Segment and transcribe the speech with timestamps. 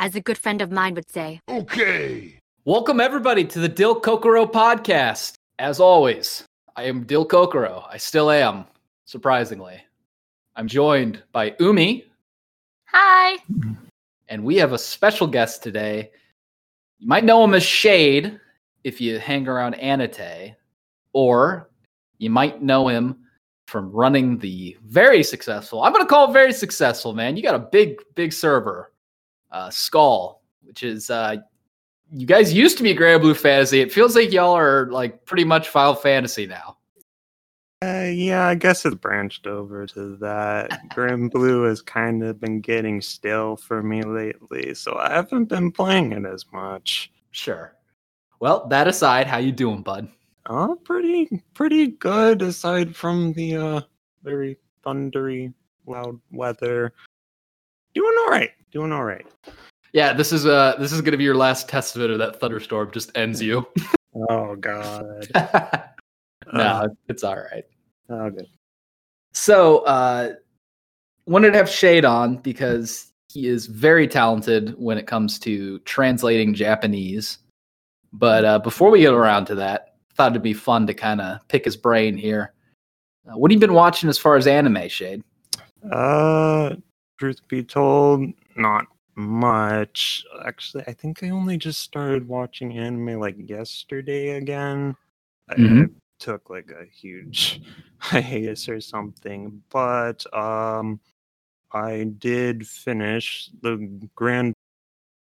[0.00, 1.40] as a good friend of mine would say.
[1.48, 2.38] Okay.
[2.64, 5.34] Welcome, everybody, to the DilKokoro podcast.
[5.58, 7.84] As always, I am DilKokoro.
[7.88, 8.64] I still am,
[9.04, 9.80] surprisingly.
[10.56, 12.06] I'm joined by Umi,
[12.86, 13.36] Hi.
[14.28, 16.10] and we have a special guest today.
[16.98, 18.40] You might know him as Shade
[18.84, 20.56] if you hang around Anate,
[21.12, 21.70] or
[22.18, 23.18] you might know him
[23.68, 27.36] from running the very successful, I'm going to call it very successful, man.
[27.36, 28.92] You got a big, big server,
[29.52, 31.36] uh, Skull, which is, uh,
[32.12, 33.80] you guys used to be Granblue Fantasy.
[33.80, 36.76] It feels like y'all are like pretty much Final Fantasy now.
[37.82, 40.70] Uh, yeah, I guess it's branched over to that.
[40.94, 46.12] Granblue has kind of been getting stale for me lately, so I haven't been playing
[46.12, 47.10] it as much.
[47.30, 47.74] Sure.
[48.38, 50.08] Well, that aside, how you doing, bud?
[50.46, 53.80] Uh, pretty, pretty good aside from the uh
[54.22, 55.52] very thundery,
[55.86, 56.92] loud weather.
[57.94, 58.50] Doing all right.
[58.72, 59.26] Doing all right.
[59.92, 62.38] Yeah, this is uh this is gonna be your last testament of it or that
[62.40, 63.66] thunderstorm just ends you.
[64.30, 65.26] Oh God.
[66.52, 67.64] no, Uh, it's all right.
[68.08, 68.46] oh, good.
[69.32, 70.34] So, uh,
[71.26, 76.52] wanted to have Shade on because he is very talented when it comes to translating
[76.54, 77.38] Japanese.
[78.12, 81.46] But uh, before we get around to that, thought it'd be fun to kind of
[81.46, 82.52] pick his brain here.
[83.28, 85.22] Uh, what have you been watching as far as anime, Shade?
[85.92, 86.74] Uh,
[87.20, 90.24] truth be told, not much.
[90.46, 94.96] Actually, I think I only just started watching anime like yesterday again.
[95.50, 95.94] I, I Mhm.
[96.18, 97.60] took like a huge
[97.98, 100.98] hiatus or something, but um,
[101.72, 103.76] I did finish the
[104.14, 104.54] Grand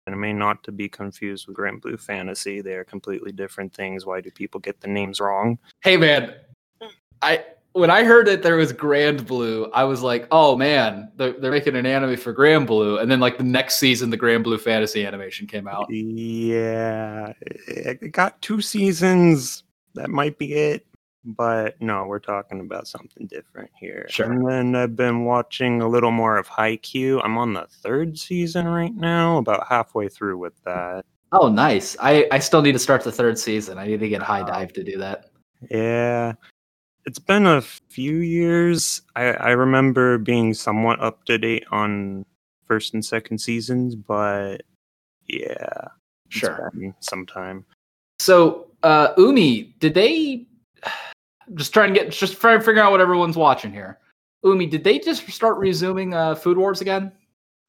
[0.07, 2.61] anime, not to be confused with Granblue Fantasy.
[2.61, 4.05] They are completely different things.
[4.05, 5.59] Why do people get the names wrong?
[5.81, 6.35] Hey, man,
[7.23, 7.43] I
[7.77, 11.51] when I heard that there was Grand Blue, I was like, oh man, they're, they're
[11.51, 15.05] making an anime for Grand Blue, and then like the next season, the Granblue Fantasy
[15.05, 15.87] animation came out.
[15.91, 17.35] Yeah,
[17.69, 19.63] it got two seasons.
[19.95, 20.87] That might be it.
[21.25, 24.07] But no, we're talking about something different here.
[24.09, 24.31] Sure.
[24.31, 27.21] And then I've been watching a little more of Haikyuu.
[27.25, 31.05] I'm on the third season right now, about halfway through with that.
[31.33, 31.97] Oh, nice.
[32.01, 33.77] I, I still need to start the third season.
[33.77, 35.31] I need to get HIDIVE to do that.
[35.69, 36.35] Yeah.
[37.07, 39.03] It's been a few years.
[39.15, 42.27] I, I remember being somewhat up to date on
[42.67, 44.63] first and second seasons, but
[45.29, 45.89] yeah.
[46.29, 46.73] Sure.
[47.01, 47.65] sometime.
[48.19, 50.47] So, uh, Umi, did they
[51.55, 53.99] just try and get just try and figure out what everyone's watching here?
[54.43, 57.13] Umi, did they just start resuming uh, Food Wars again?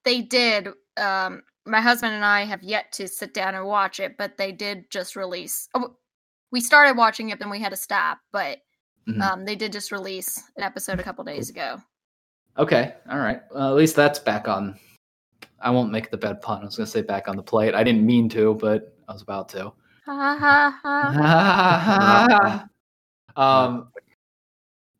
[0.03, 0.69] They did.
[0.97, 4.51] Um, my husband and I have yet to sit down and watch it, but they
[4.51, 5.69] did just release.
[5.75, 5.95] Oh,
[6.51, 8.59] we started watching it, then we had to stop, but
[9.07, 9.21] Mhm.
[9.21, 11.77] um, they did just release an episode a couple days ago.
[12.57, 13.41] Okay, all right.
[13.53, 14.77] Well, at least that's back on.
[15.59, 16.61] I won't make the bad pun.
[16.61, 17.73] I was going to say back on the plate.
[17.73, 19.73] I didn't mean to, but I was about to.
[23.37, 23.89] Um,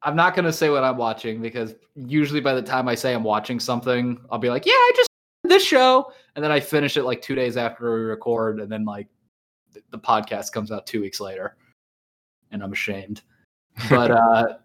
[0.04, 3.24] I'm not gonna say what I'm watching because usually by the time I say I'm
[3.24, 5.10] watching something, I'll be like, "Yeah, I just
[5.44, 8.86] this show," and then I finish it like two days after we record, and then
[8.86, 9.08] like
[9.90, 11.58] the podcast comes out two weeks later,
[12.52, 13.24] and I'm ashamed.
[13.90, 14.58] But uh,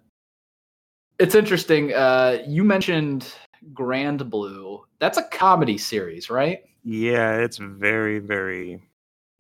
[1.19, 1.93] it's interesting.
[1.93, 3.33] Uh, you mentioned
[3.73, 4.85] Grand Blue.
[4.99, 6.65] That's a comedy series, right?
[6.85, 8.83] Yeah, it's very, very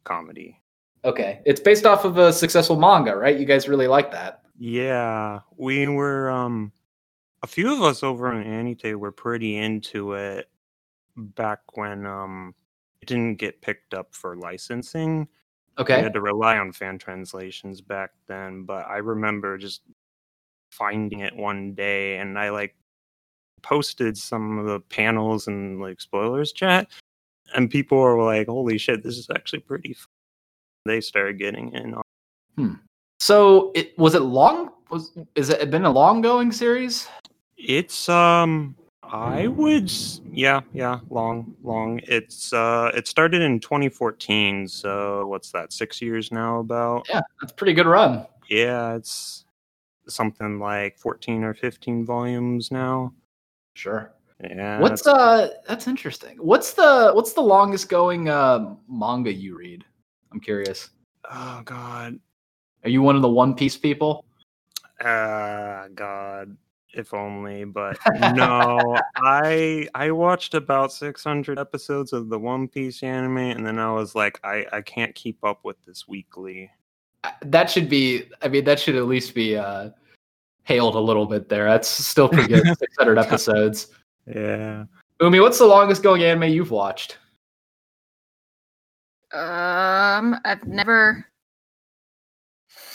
[0.04, 0.60] comedy.
[1.04, 3.38] Okay, it's based off of a successful manga, right?
[3.38, 4.42] You guys really like that.
[4.58, 6.72] Yeah, we were um
[7.42, 10.48] a few of us over on Anite were pretty into it
[11.16, 12.54] back when um
[13.00, 15.26] it didn't get picked up for licensing.
[15.78, 16.02] We Okay.
[16.02, 19.82] had to rely on fan translations back then, but I remember just
[20.70, 22.74] finding it one day and I like
[23.62, 26.88] posted some of the panels and like spoilers chat
[27.54, 30.08] and people were like, "Holy shit, this is actually pretty fun."
[30.84, 32.80] They started getting in on
[33.20, 34.72] So it was it long?
[34.90, 37.08] Was is it been a long going series?
[37.56, 38.74] It's um
[39.12, 39.92] I would
[40.32, 42.00] yeah, yeah, long long.
[42.04, 45.72] It's uh it started in 2014, so what's that?
[45.72, 47.06] 6 years now about?
[47.10, 48.26] Yeah, that's a pretty good run.
[48.48, 49.44] Yeah, it's
[50.08, 53.12] something like 14 or 15 volumes now.
[53.74, 54.12] Sure.
[54.42, 54.80] Yeah.
[54.80, 55.50] What's uh?
[55.68, 56.38] That's interesting.
[56.38, 59.84] What's the what's the longest going uh, manga you read?
[60.32, 60.88] I'm curious.
[61.30, 62.18] Oh god.
[62.82, 64.24] Are you one of the One Piece people?
[64.98, 66.56] Uh god.
[66.94, 67.98] If only, but
[68.34, 68.98] no.
[69.16, 74.14] I I watched about 600 episodes of the One Piece anime and then I was
[74.14, 76.70] like I I can't keep up with this weekly.
[77.24, 78.24] Uh, That should be.
[78.42, 79.90] I mean, that should at least be uh,
[80.64, 81.64] hailed a little bit there.
[81.64, 82.66] That's still pretty good.
[82.78, 83.88] 600 episodes.
[84.26, 84.84] Yeah.
[85.20, 87.18] Umi, what's the longest going anime you've watched?
[89.32, 91.26] Um, I've never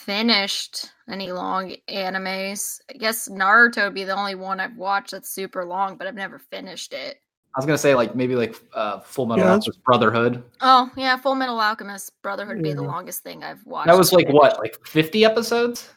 [0.07, 2.80] finished any long animes.
[2.89, 6.15] I guess Naruto would be the only one I've watched that's super long, but I've
[6.15, 7.18] never finished it.
[7.54, 10.44] I was gonna say like maybe like uh, Full Metal Yeah, Alchemist Brotherhood.
[10.62, 13.88] Oh yeah, Fullmetal Alchemist Brotherhood would be the longest thing I've watched.
[13.88, 15.89] That was like what, like fifty episodes?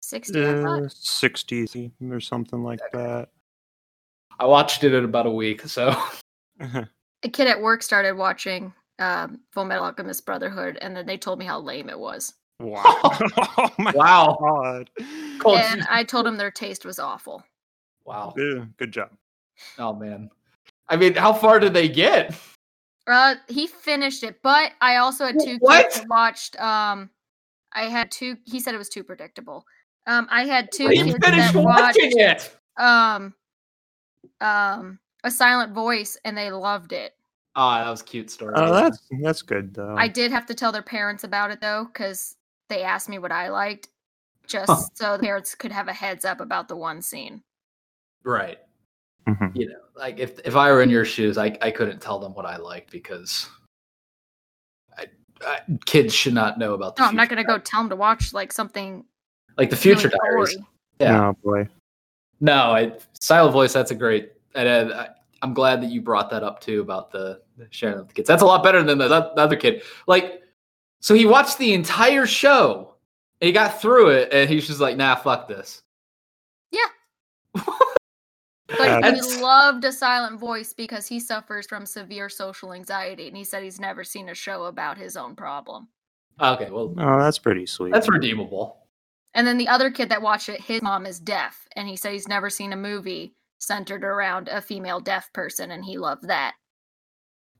[0.00, 0.44] sixty?
[0.44, 3.30] Uh, 60 or something like that.
[4.38, 5.96] I watched it in about a week, so
[6.60, 11.46] A kid at work started watching um, Fullmetal Alchemist Brotherhood, and then they told me
[11.46, 12.34] how lame it was.
[12.60, 12.82] Wow.
[13.58, 14.90] oh wow, god.
[15.38, 17.42] Cold- And I told him their taste was awful.
[18.04, 18.34] wow.
[18.36, 19.10] Yeah, good job.
[19.78, 20.30] Oh man,
[20.88, 22.34] I mean, how far did they get?
[23.06, 25.90] Uh, he finished it, but I also had two What?
[25.92, 26.58] kids watched.
[26.60, 27.10] Um,
[27.72, 28.36] I had two.
[28.44, 29.64] He said it was too predictable.
[30.06, 32.56] Um, I had two They kids finished that watched watching it.
[32.76, 33.34] um,
[34.40, 37.12] um, a silent voice, and they loved it.
[37.54, 38.54] Ah, that was a cute story.
[38.56, 39.96] Oh, that's that's good though.
[39.96, 42.35] I did have to tell their parents about it though, because
[42.68, 43.88] they asked me what I liked,
[44.46, 44.82] just Huh.
[44.94, 47.42] so the parents could have a heads up about the one scene.
[48.24, 48.58] right.
[49.28, 49.56] Mhm.
[49.56, 52.32] You know, like if if I were in your shoes, I I couldn't tell them
[52.34, 53.48] what I liked because
[54.96, 55.06] I,
[55.44, 56.94] I, kids should not know about.
[56.96, 59.04] The No, I'm not gonna go tell them to watch like something
[59.58, 60.54] like the Future really Diaries.
[60.56, 60.66] gory.
[61.00, 61.28] Yeah.
[61.28, 61.68] Oh boy.
[62.40, 63.72] No, I, silent voice.
[63.72, 64.32] That's a great.
[64.54, 65.08] And uh, I,
[65.42, 68.28] I'm glad that you brought that up too about the, the sharing with the kids.
[68.28, 69.82] That's a lot better than the, the other kid.
[70.06, 70.42] Like,
[71.06, 72.94] so he watched the entire show
[73.40, 75.82] and he got through it, and he's just like, "Nah, fuck this."
[76.72, 76.88] Yeah.
[78.68, 83.36] But That's- he loved a silent voice because he suffers from severe social anxiety, and
[83.36, 85.86] he said he's never seen a show about his own problem.
[86.40, 87.92] Okay, well, Oh, that's pretty sweet.
[87.92, 88.78] that's redeemable.
[89.34, 92.12] And then the other kid that watched it, his mom is deaf, and he said
[92.12, 96.54] he's never seen a movie centered around a female deaf person, and he loved that.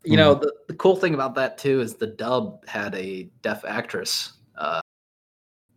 [0.05, 3.65] You know, the, the cool thing about that too is the dub had a deaf
[3.65, 4.81] actress uh,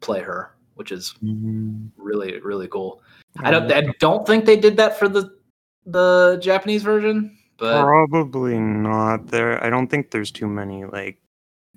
[0.02, 1.90] play her, which is Mhm.
[1.98, 3.02] really really cool.
[3.40, 5.38] I don't I don't think they did that for the
[5.86, 9.28] the Japanese version, but Probably not.
[9.28, 11.20] There, I don't think there's too many like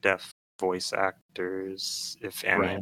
[0.01, 0.31] deaf
[0.61, 2.61] voice actors, if any.
[2.61, 2.81] Right.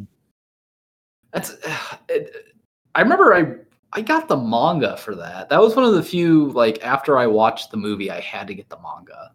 [1.33, 1.55] That's.
[2.09, 2.55] It,
[2.97, 3.55] I remember I
[3.93, 5.49] I got the manga for that.
[5.49, 8.55] That was one of the few like after I watched the movie, I had to
[8.55, 9.31] get the manga,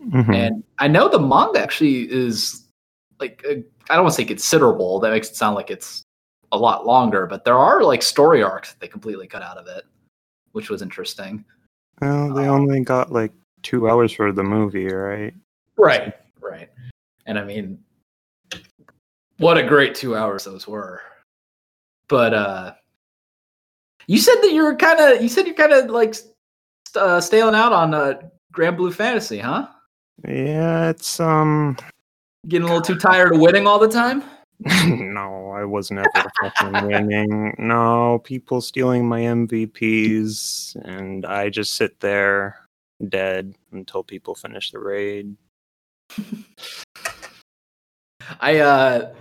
[0.00, 0.34] Mhm.
[0.34, 2.66] and I know the manga actually is
[3.18, 3.62] like I
[3.94, 4.98] don't want to say considerable.
[5.00, 6.02] That makes it sound like it's
[6.52, 9.66] a lot longer, but there are like story arcs that they completely cut out of
[9.66, 9.84] it,
[10.52, 11.44] which was interesting.
[12.00, 13.32] Well, they only got like
[13.62, 15.34] two hours for the movie, right?
[15.76, 16.70] Right, right.
[17.26, 17.78] And I mean,
[19.36, 21.02] what a great two hours those were.
[22.08, 22.74] But uh
[24.06, 26.16] you said that you were kind of you said you're kind of like
[26.96, 28.14] uh, stailing out on uh,
[28.52, 29.68] Granblue Fantasy, huh?
[30.26, 31.76] Yeah, it's um.
[32.48, 34.22] Getting a little too tired of winning all the time.
[34.86, 36.10] no, I was never
[36.42, 37.54] fucking winning.
[37.58, 42.68] No, people stealing my MVPs, and I just sit there
[43.08, 45.34] dead until people finish the raid.
[48.40, 49.12] I uh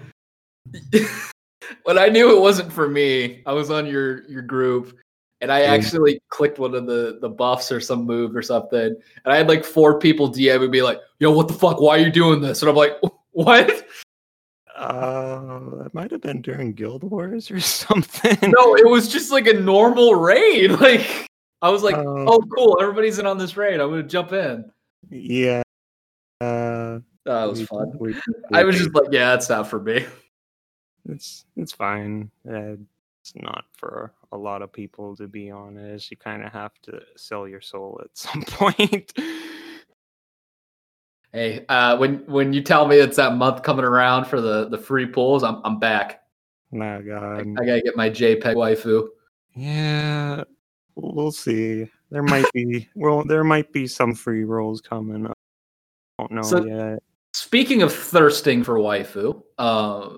[1.84, 4.98] when I knew it wasn't for me, I was on your your group
[5.41, 8.80] and I actually clicked one of the the buffs or some move or something,
[9.24, 11.80] and I had like four people DM and be like, "Yo, what the fuck?
[11.80, 12.97] Why are you doing this?" And I'm like,
[13.31, 13.86] "What?
[14.77, 18.38] Uh, it might have been during Guild Wars or something.
[18.41, 20.72] No, it was just like a normal raid.
[20.79, 21.27] Like
[21.62, 22.25] I was like, Oh.
[22.27, 23.79] "Oh, cool, everybody's in on this raid.
[23.81, 24.72] I'm gonna jump in."
[25.10, 25.62] Yeah.
[26.41, 27.91] Uh, That was we- fun.
[28.00, 28.15] we-
[28.53, 30.05] I was just like, "Yeah, it's not for me."
[31.10, 32.29] It's it's fine.
[32.50, 32.75] Uh,
[33.21, 36.09] it's not for a lot of people, to be honest.
[36.11, 39.13] You kind of have to sell your soul at some point.
[41.31, 44.77] Hey, uh, when when you tell me it's that month coming around for the the
[44.77, 46.23] free pulls, I'm I'm back.
[46.73, 47.41] I, God.
[47.41, 49.07] I gotta get my JPEG waifu.
[49.55, 50.43] Yeah,
[50.95, 51.89] we'll see.
[52.11, 55.38] There might be well, there might be some free rolls coming up.
[56.17, 56.99] Don't know So- yet.
[57.33, 60.09] Speaking of thirsting for waifu, uh,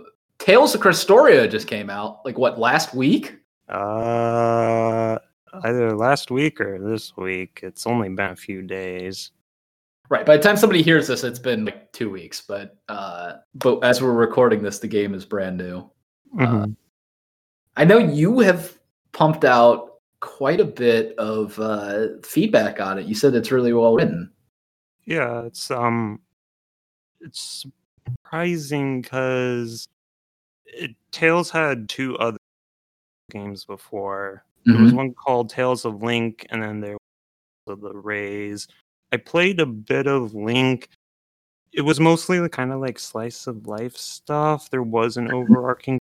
[0.41, 2.25] Tales of Crestoria just came out.
[2.25, 3.37] Like what last week?
[3.69, 5.19] Uh,
[5.63, 7.59] either last week or this week.
[7.61, 9.29] It's only been a few days.
[10.09, 10.25] Right.
[10.25, 12.41] By the time somebody hears this, it's been like two weeks.
[12.41, 15.87] But uh, but as we're recording this, the game is brand new.
[16.35, 16.75] Mhm.
[17.77, 18.79] I know you have
[19.11, 23.05] pumped out quite a bit of uh, feedback on it.
[23.05, 24.31] You said it's really well written.
[25.05, 26.19] Yeah, it's um,
[27.19, 27.67] it's
[28.03, 29.87] surprising because
[31.11, 32.37] Tales had two other
[33.31, 34.43] games before.
[34.65, 34.83] There Mm-hmm.
[34.83, 36.97] was one called Tales of Link, and then there
[37.65, 38.67] was the Rays.
[39.11, 40.87] I played a bit of Link,
[41.73, 44.69] it was mostly the kind of like slice of life stuff.
[44.69, 45.99] There was an overarching.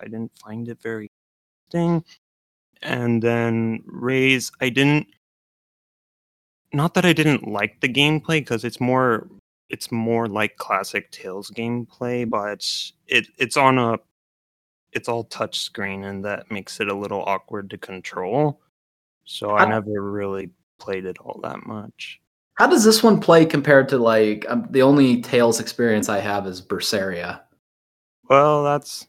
[0.00, 1.08] I didn't find it very
[1.70, 2.04] interesting.
[2.82, 5.06] And then Rays, I didn't.
[6.72, 9.28] Not that I didn't like the gameplay because it's more
[9.72, 12.64] it's more like classic Tales gameplay, but
[13.08, 13.98] it it's on a
[14.92, 18.60] it's all touch screen and that makes it a little awkward to control.
[19.24, 22.20] So I How- never really played it all that much.
[22.54, 26.46] How does this one play compared to like um, the only Tales experience I have
[26.46, 27.40] is Berseria?
[28.28, 29.06] Well, that's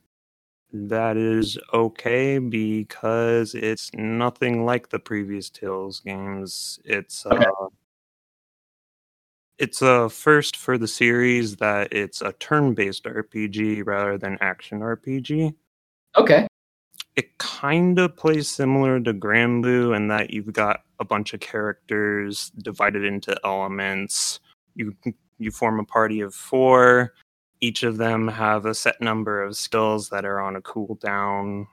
[0.71, 6.79] that is okay because it's nothing like the previous Tales games.
[6.85, 7.43] It's Okay.
[7.43, 7.67] uh
[9.63, 15.55] it's a first for the series that it's a turn-based RPG rather than action RPG.
[16.17, 16.47] Okay.
[17.15, 22.51] It kind of plays similar to Granblue in that you've got a bunch of characters
[22.61, 24.41] divided into elements.
[24.75, 24.97] You
[25.39, 27.13] you form a party of four.
[27.61, 31.67] Each of them have a set number of skills that are on a cooldown.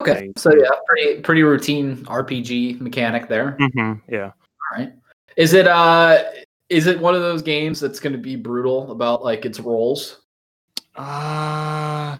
[0.00, 0.32] Okay.
[0.36, 3.56] So yeah, pretty pretty routine RPG mechanic there.
[3.60, 4.32] Mm-hmm, yeah.
[4.32, 4.92] All right.
[5.36, 6.24] Is it uh
[6.72, 10.22] is it one of those games that's going to be brutal about like its roles?
[10.96, 12.16] Uh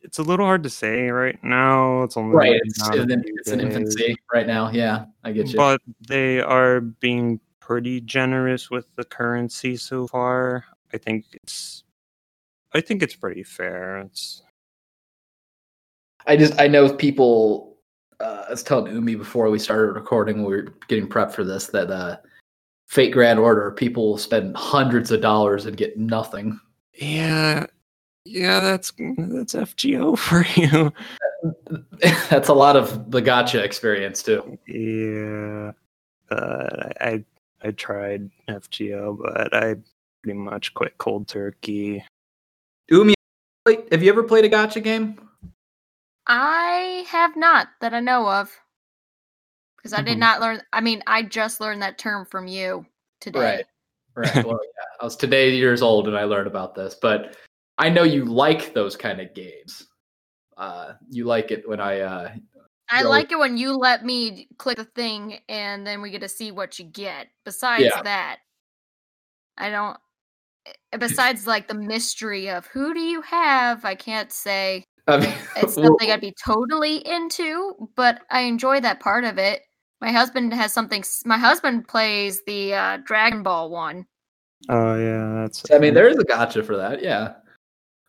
[0.00, 2.02] it's a little hard to say right now.
[2.02, 2.60] It's only Right.
[2.64, 3.60] It's, out a in, it's days.
[3.60, 4.70] infancy right now.
[4.70, 5.56] Yeah, I get you.
[5.56, 10.64] But they are being pretty generous with the currency so far.
[10.92, 11.84] I think it's
[12.74, 13.98] I think it's pretty fair.
[13.98, 14.42] It's
[16.26, 17.76] I just I know people.
[18.20, 21.42] Uh, I was telling Umi before we started recording, when we were getting prepped for
[21.42, 22.18] this, that uh,
[22.86, 26.60] Fate Grand Order people will spend hundreds of dollars and get nothing.
[26.94, 27.66] yeah,
[28.24, 30.92] yeah, that's that's FGO for you.
[32.30, 34.56] That's a lot of the gacha experience too.
[34.68, 35.72] Yeah,
[36.30, 37.24] uh, I
[37.62, 39.74] I tried FGO, but I
[40.22, 42.04] pretty much quit cold turkey.
[42.90, 43.14] Umi,
[43.66, 45.18] wait, have you ever played a gacha game?
[46.28, 48.56] I have not that I know of.
[49.82, 50.20] Because I did Mhm.
[50.20, 50.62] not learn.
[50.72, 52.86] I mean, I just learned that term from you
[53.20, 53.40] today.
[53.40, 53.66] Right.
[54.14, 54.44] Right.
[54.44, 54.84] Well, yeah.
[55.00, 57.36] I was today years old and I learned about this, but
[57.78, 59.88] I know you like those kind of games.
[60.56, 62.34] Uh, you like it when I uh,
[62.90, 66.28] I like it when you let me click the thing and then we get to
[66.28, 67.28] see what you get.
[67.44, 68.02] Besides Yeah.
[68.02, 68.40] that,
[69.56, 69.96] I don't.
[70.66, 75.34] eh, Besides, like the mystery of who do you have, I can't say I mean,
[75.56, 79.62] it's something I'd be totally into, but I enjoy that part of it.
[80.02, 81.04] My husband has something.
[81.24, 84.04] My husband plays the uh, Dragon Ball one.
[84.68, 85.70] Oh yeah, that's.
[85.70, 87.02] I mean, there is a gacha for that.
[87.02, 87.34] Yeah.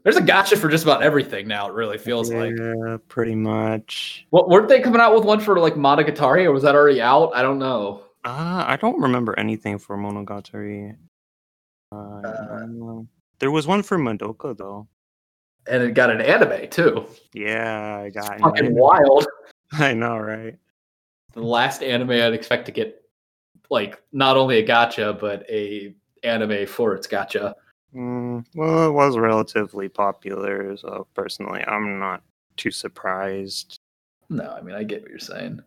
[0.03, 1.67] There's a gacha for just about everything now.
[1.69, 2.53] It really feels like.
[2.59, 4.25] yeah, pretty much.
[4.31, 7.31] What weren't they coming out with one for like Monogatari, or was that already out?
[7.35, 8.03] I don't know.
[8.25, 10.97] Uh, I don't remember anything for Monogatari.
[11.91, 13.07] Uh, I Uh, don't know.
[13.39, 14.88] there was one for Madoka though.
[15.67, 17.05] And it got an anime too.
[17.33, 18.39] Yeah, I got.
[18.39, 18.73] Fucking it.
[18.73, 19.27] wild.
[19.73, 20.57] I know, right?
[21.34, 23.02] The last anime I'd expect to get,
[23.70, 27.54] like, not only a gacha but a anime for its gacha.
[27.94, 32.24] Mm, well, it was relatively popular, so personally, I'm not
[32.58, 33.78] too surprised.
[34.30, 35.62] No, I mean I get what you're saying.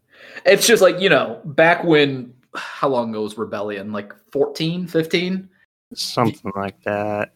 [0.44, 3.92] It's just like you know, back when how long ago was Rebellion?
[3.92, 5.48] Like 14, 15?
[5.94, 7.32] Something like that.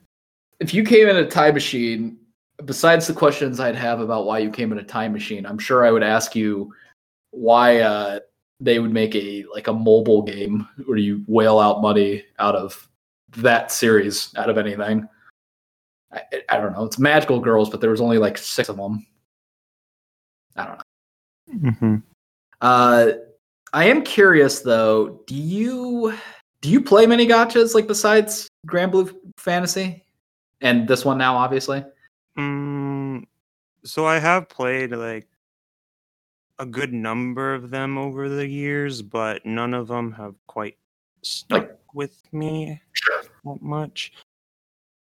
[0.58, 2.18] if you came in a time machine,
[2.64, 5.84] besides the questions I'd have about why you came in a time machine, I'm sure
[5.84, 6.72] I would ask you
[7.30, 8.20] why uh,
[8.60, 12.88] they would make a like a mobile game where you whale out money out of
[13.36, 15.08] that series out of anything.
[16.12, 16.84] I, I don't know.
[16.84, 19.06] It's Magical Girls, but there was only like six of them.
[20.56, 21.70] I don't know.
[21.70, 21.96] Mm-hmm.
[22.60, 23.12] Uh,
[23.72, 25.22] I am curious though.
[25.26, 26.14] Do you
[26.60, 30.04] do you play many gachas like besides Granblue Fantasy
[30.60, 31.84] and this one now, obviously?
[32.36, 33.26] Mm,
[33.84, 35.26] so I have played like
[36.60, 40.76] a good number of them over the years, but none of them have quite
[41.22, 43.22] stuck with me Sure.
[43.44, 44.12] that much.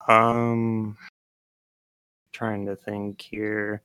[0.08, 0.96] Um,
[2.32, 3.82] trying to think here.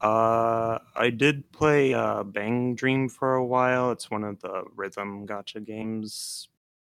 [0.00, 3.92] Uh, I did play uh Bang Dream for a while.
[3.92, 6.48] It's one of the rhythm gacha games,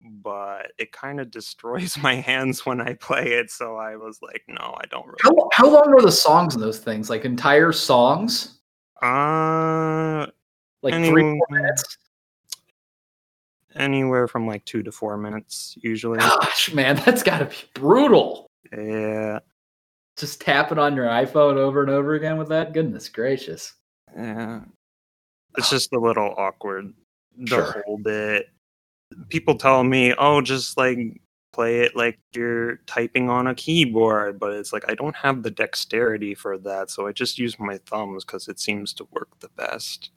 [0.01, 3.51] but it kind of destroys my hands when I play it.
[3.51, 5.19] So I was like, no, I don't really.
[5.23, 7.09] How, how long are the songs in those things?
[7.09, 8.60] Like entire songs?
[9.01, 10.27] Uh,
[10.83, 11.97] Like Any- three, four minutes?
[13.75, 16.19] anywhere from like two to four minutes usually.
[16.19, 18.49] Gosh, man, that's got to be brutal.
[18.75, 19.39] yeah,
[20.17, 22.73] Just tapping on your iPhone over and over again with that?
[22.73, 23.73] Goodness gracious.
[24.15, 24.61] yeah.
[25.57, 26.93] It's just a little awkward
[27.45, 27.83] to Sure.
[27.85, 28.47] hold it.
[29.29, 30.97] People tell me, "Oh, just like
[31.51, 35.51] play it like you're typing on a keyboard, but it's like I don't have the
[35.51, 39.49] dexterity for that, so I just use my thumbs because it seems to work the
[39.49, 40.11] best.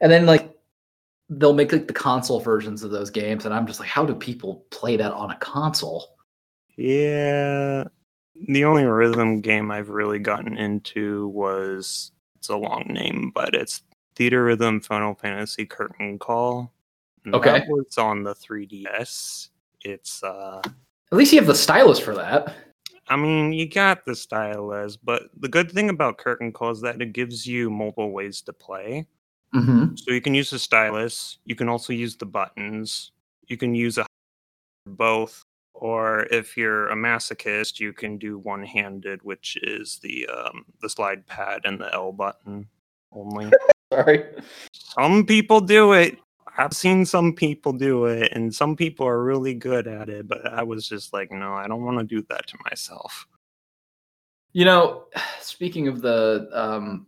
[0.00, 0.54] And then like
[1.28, 4.14] they'll make like the console versions of those games, and I'm just like, how do
[4.14, 6.16] people play that on a console?
[6.76, 7.84] Yeah.
[8.46, 13.82] The only rhythm game I've really gotten into was it's a long name, but it's
[14.14, 16.72] Theatrhythm Final Fantasy Curtain Call.
[17.26, 17.50] Okay.
[17.50, 19.48] That was on the 3DS.
[19.82, 22.54] It's uh At least you have the stylus for that.
[23.08, 27.00] I mean, you got the stylus, but the good thing about Curtain Call is that
[27.00, 29.06] it gives you multiple ways to play.
[29.54, 29.96] Mm-hmm.
[29.96, 31.38] So you can use the stylus.
[31.44, 33.12] You can also use the buttons.
[33.46, 34.04] You can use a
[34.86, 35.42] both,
[35.74, 41.26] or if you're a masochist, you can do one-handed, which is the um, the slide
[41.26, 42.68] pad and the L button
[43.12, 43.50] only.
[43.92, 44.24] Sorry.
[44.72, 46.18] some people do it.
[46.58, 50.26] I've seen some people do it, and some people are really good at it.
[50.26, 53.26] But I was just like, no, I don't want to do that to myself.
[54.52, 55.04] You know,
[55.40, 57.06] speaking of the um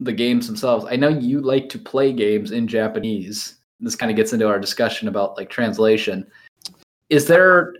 [0.00, 3.56] the games themselves, I know you like to play games in Japanese.
[3.78, 6.26] This kind of gets into our discussion about like translation.
[7.10, 7.74] Is there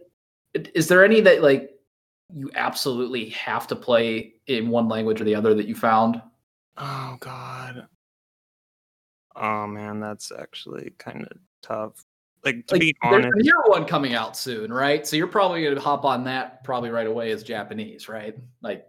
[0.52, 1.70] is there any that like
[2.34, 6.20] you absolutely have to play in one language or the other that you found?
[6.76, 7.86] Oh God.
[9.36, 12.04] Oh man, that's actually kind of tough.
[12.44, 15.06] Like to Like be there's honest, a new one coming out soon, right?
[15.06, 18.36] So you're probably gonna hop on that probably right away as Japanese, right?
[18.62, 18.86] Like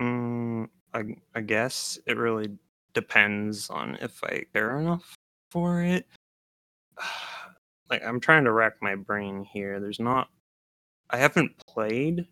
[0.00, 2.50] mm, I, I guess it really
[2.92, 5.14] depends on if I care enough
[5.50, 6.06] for it.
[7.90, 9.78] Like I'm trying to rack my brain here.
[9.78, 10.28] There's not.
[11.10, 12.26] I haven't played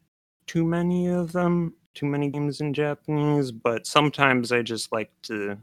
[0.47, 5.59] too many of them, too many games in Japanese, but sometimes I just like to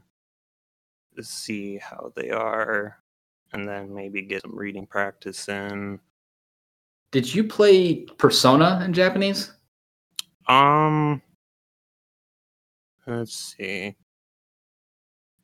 [1.20, 2.98] see how they are
[3.52, 5.98] and then maybe get some reading practice in.
[7.12, 9.52] did you play Persona in Japanese?
[10.46, 11.20] Um,
[13.06, 13.96] let's see.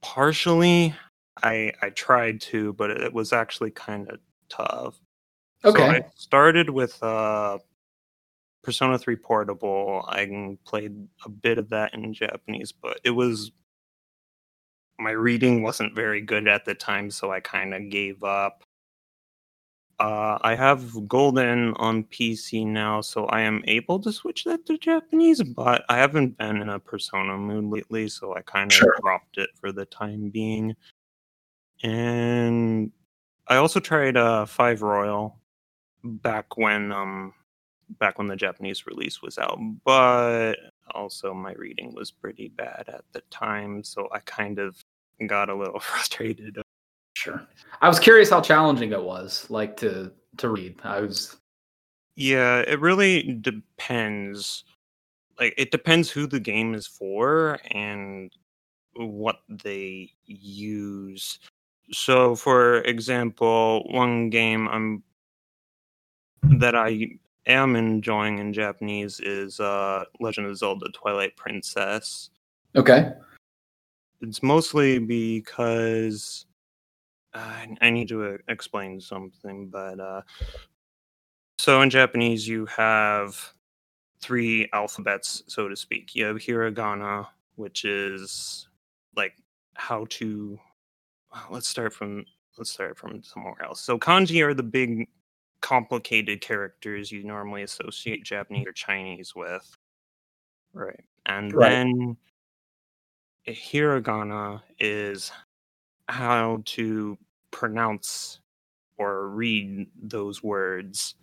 [0.02, 0.94] Partially,
[1.42, 5.00] I I tried to, but it was actually kind of tough.
[5.62, 5.88] So Okay.
[5.88, 7.58] I started with uh,
[8.62, 10.04] Persona 3 Portable.
[10.08, 13.50] I played a bit of that in Japanese, but it was
[14.98, 18.64] my reading wasn't very good at the time, so I kind of gave up.
[19.98, 24.76] Uh, I have Golden on PC now, so I am able to switch that to
[24.76, 28.96] Japanese, but I haven't been in a Persona mood lately, so I kind of Sure.
[29.00, 30.76] dropped it for the time being.
[31.82, 32.92] And
[33.48, 35.38] I also tried uh, Five Royal
[36.04, 37.32] back when um
[37.98, 40.54] back when the Japanese release was out, but
[40.92, 44.76] also my reading was pretty bad at the time, so I kind of
[45.26, 46.60] got a little frustrated.
[47.14, 47.46] Sure.
[47.80, 50.76] I was curious how challenging it was, like to to read.
[50.84, 51.36] I was
[52.16, 54.64] Yeah, it really depends.
[55.38, 58.32] Like it depends who the game is for and
[58.94, 61.38] what they use.
[61.92, 65.02] So for example, one game I'm
[66.42, 72.30] that I am enjoying in Japanese is uh Legend of Zelda Twilight Princess.
[72.74, 73.12] okay.
[74.22, 76.46] It's mostly because
[77.34, 80.22] uh, I need to uh, explain something, but uh,
[81.58, 83.36] so in Japanese, you have
[84.20, 86.14] three alphabets, so to speak.
[86.14, 88.68] You have hiragana, which is
[89.16, 89.34] like
[89.74, 90.58] how to.
[91.50, 92.24] Let's start from
[92.56, 93.80] let's start from somewhere else.
[93.80, 95.08] So kanji are the big,
[95.60, 99.76] complicated characters you normally associate Japanese or Chinese with,
[100.72, 101.04] right?
[101.26, 101.70] And Right.
[101.70, 102.16] then
[103.46, 105.32] hiragana is
[106.08, 107.16] how to
[107.50, 108.40] pronounce
[108.98, 111.14] or read those words.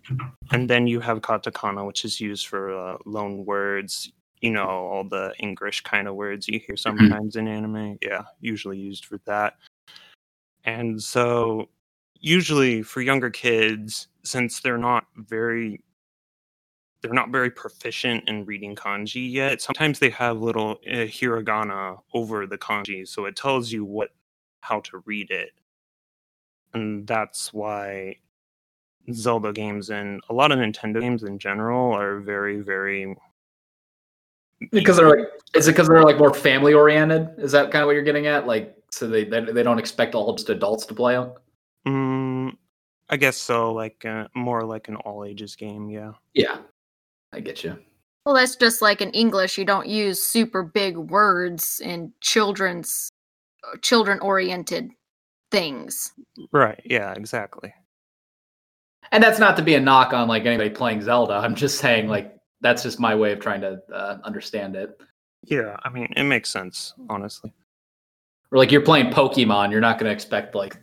[0.52, 5.04] And then you have katakana, which is used for uh, loan words, you know, all
[5.04, 7.98] the English kind of words you hear sometimes in anime.
[8.02, 9.56] Yeah, usually used for that.
[10.66, 11.70] And so,
[12.24, 15.84] usually for younger kids, since they're not very
[17.02, 19.62] they're not very proficient in reading kanji yet.
[19.62, 24.10] Sometimes they have little uh, hiragana over the kanji, so it tells you what
[24.62, 25.52] how to read it.
[26.74, 28.16] And that's why
[29.12, 33.16] Zelda games and a lot of Nintendo games in general are very, very
[34.72, 37.30] Because they're like, is it because they're like more family oriented?
[37.38, 38.48] Is that kind of what you're getting at?
[38.48, 41.34] Like, so they they, they don't expect all just adults to play them.
[41.88, 42.56] Mm,
[43.10, 43.74] I guess so.
[43.74, 45.90] Like uh, more like an all ages game.
[45.90, 46.14] Yeah.
[46.34, 46.58] Yeah,
[47.32, 47.78] I get you.
[48.26, 53.10] Well, that's just like in English, you don't use super big words in children's
[53.82, 54.92] children oriented
[55.52, 56.14] things.
[56.52, 56.82] Right.
[56.86, 57.14] Yeah.
[57.14, 57.74] Exactly.
[59.12, 61.34] And that's not to be a knock on like anybody playing Zelda.
[61.34, 65.00] I'm just saying like that's just my way of trying to uh, understand it.
[65.44, 67.54] Yeah, I mean, it makes sense, honestly.
[68.52, 70.78] Or like you're playing Pokemon, you're not going to expect like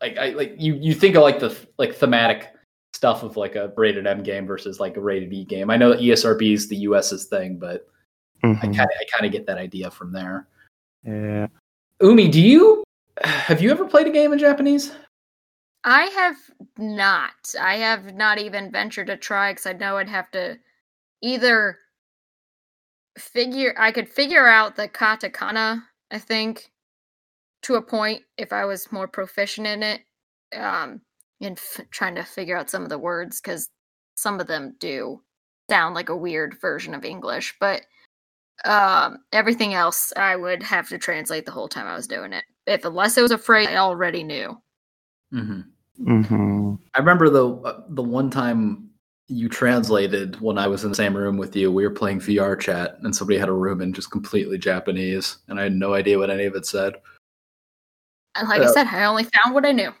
[0.00, 2.52] like I like you you think of like the like thematic
[2.92, 5.70] stuff of like a rated M game versus like a rated E game.
[5.70, 7.86] I know that ESRB is the US's thing, but
[8.42, 8.60] I Mhm.
[8.60, 10.46] kind of I kind of get that idea from there.
[11.04, 11.46] Yeah.
[12.00, 12.84] Umi, do you
[13.22, 14.92] have you ever played a game in Japanese?
[15.84, 16.36] I have
[16.78, 17.54] not.
[17.60, 20.58] I have not even ventured to try because I know I'd have to
[21.22, 21.78] either
[23.18, 23.74] figure.
[23.78, 25.82] I could figure out the katakana.
[26.10, 26.70] I think
[27.66, 30.02] to a point if I was more proficient in it,
[30.56, 31.00] um,
[31.40, 33.68] in f- trying to figure out some of the words because
[34.14, 35.20] some of them do
[35.68, 37.82] sound like a weird version of English, but
[38.64, 42.44] um, everything else I would have to translate the whole time I was doing it.
[42.66, 44.56] If unless it was a phrase I already knew.
[45.34, 46.22] Mm-hmm.
[46.22, 48.90] hmm I remember the uh, the one time
[49.26, 51.72] you translated when I was in the same room with you.
[51.72, 55.64] We were playing VRChat, and somebody had a room in just completely Japanese, and I
[55.64, 56.94] had no idea what any of it said.
[58.38, 59.92] And like I said, I only found what I knew.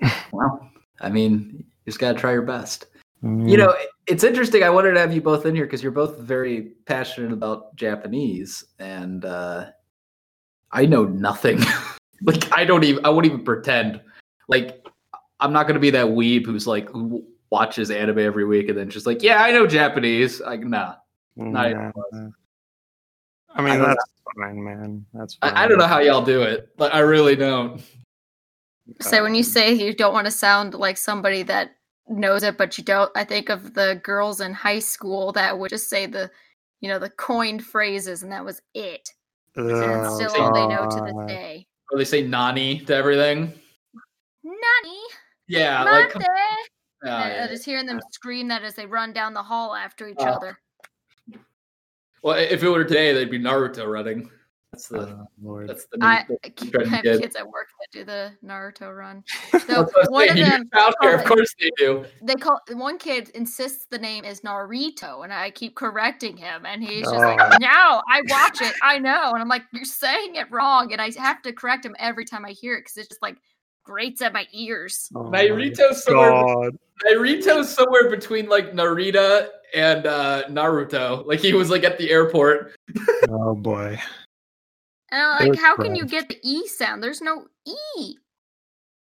[0.32, 2.86] Well, I mean, you just gotta try your best.
[3.24, 3.48] Mm.
[3.48, 3.74] You know,
[4.06, 4.62] it's interesting.
[4.62, 8.62] I wanted to have you both in here because you're both very passionate about Japanese,
[8.78, 9.66] and uh,
[10.72, 11.60] I know nothing.
[12.22, 13.04] like, I don't even.
[13.06, 14.02] I won't even pretend.
[14.48, 14.86] Like,
[15.40, 18.90] I'm not gonna be that weeb who's like who watches anime every week and then
[18.90, 20.40] just like, yeah, I know Japanese.
[20.40, 20.96] Like, nah.
[21.36, 22.32] not even close.
[23.54, 24.04] I mean, I don't that's
[24.38, 25.06] fine, man.
[25.12, 25.54] That's fine.
[25.54, 27.82] I, I don't know how y'all do it, but I really don't.
[29.00, 31.72] So when you Um, say you don't want to sound like somebody that
[32.08, 35.70] knows it, but you don't, I think of the girls in high school that would
[35.70, 36.30] just say the,
[36.80, 39.08] you know, the coined phrases, and that was it.
[39.56, 41.66] And oh, still all they know to this day.
[41.90, 43.52] Or they say nani to everything.
[44.44, 45.00] Nani?
[45.48, 46.26] Yeah, like Mate?
[46.26, 47.44] oh, yeah.
[47.44, 50.26] I just hearing them scream that as they run down the hall after each Oh.
[50.26, 50.58] other.
[52.22, 54.30] Well, if it were today, they'd be Naruto running.
[54.72, 55.68] That's the Oh, Lord.
[55.70, 57.20] that's the I, I keep- trendy I have kid.
[57.22, 59.22] kids at work that do the Naruto run.
[59.52, 60.36] That's So one of saying.
[60.38, 62.04] You them, out there, of course they do.
[62.22, 66.82] they call one kid insists the name is Naruto, and I keep correcting him, and
[66.82, 67.38] he's just like.
[67.60, 71.10] "No, I watch it, I know," and I'm like, "You're saying it wrong," and I
[71.16, 73.36] have to correct him every time I hear it because it's just like
[73.86, 75.08] grates at my ears.
[75.14, 76.30] Oh my Naruto's somewhere.
[76.30, 76.76] God.
[77.06, 81.24] Naruto's somewhere between like Narita and uh, Naruto.
[81.24, 82.74] Like he was like at the airport.
[83.28, 83.98] Oh boy.
[85.10, 87.02] And I'm like, Good how can you get the e sound?
[87.02, 88.16] There's no e.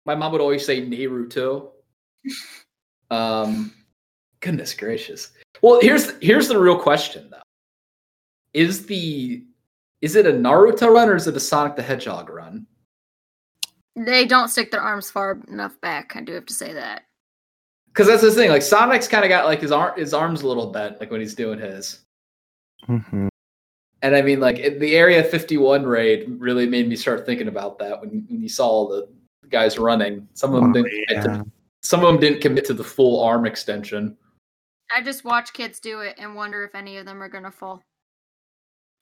[0.07, 1.71] My mom would always say Naruto.
[3.11, 3.73] Um,
[4.41, 5.33] goodness gracious.
[5.63, 7.41] Well, here's here's the real question though.
[8.53, 9.43] Is the
[10.03, 12.67] is it a Naruto run or is it a Sonic the Hedgehog run?
[14.05, 16.15] They don't stick their arms far enough back.
[16.15, 17.03] I do have to say that.
[17.89, 18.51] Because that's the thing.
[18.51, 21.21] Like Sonic's kind of got like his arm his arms a little bent, like when
[21.21, 22.05] he's doing his.
[22.87, 23.29] hmm
[24.03, 27.79] And I mean, like it- the Area 51 raid really made me start thinking about
[27.81, 29.09] that when, when you saw all the
[29.49, 30.29] guys running.
[30.35, 31.07] Some of them Oh, didn't.
[31.09, 31.47] commit to-
[31.83, 34.17] some of them didn't commit to the full arm extension.
[34.95, 37.83] I just watch kids do it and wonder if any of them are gonna fall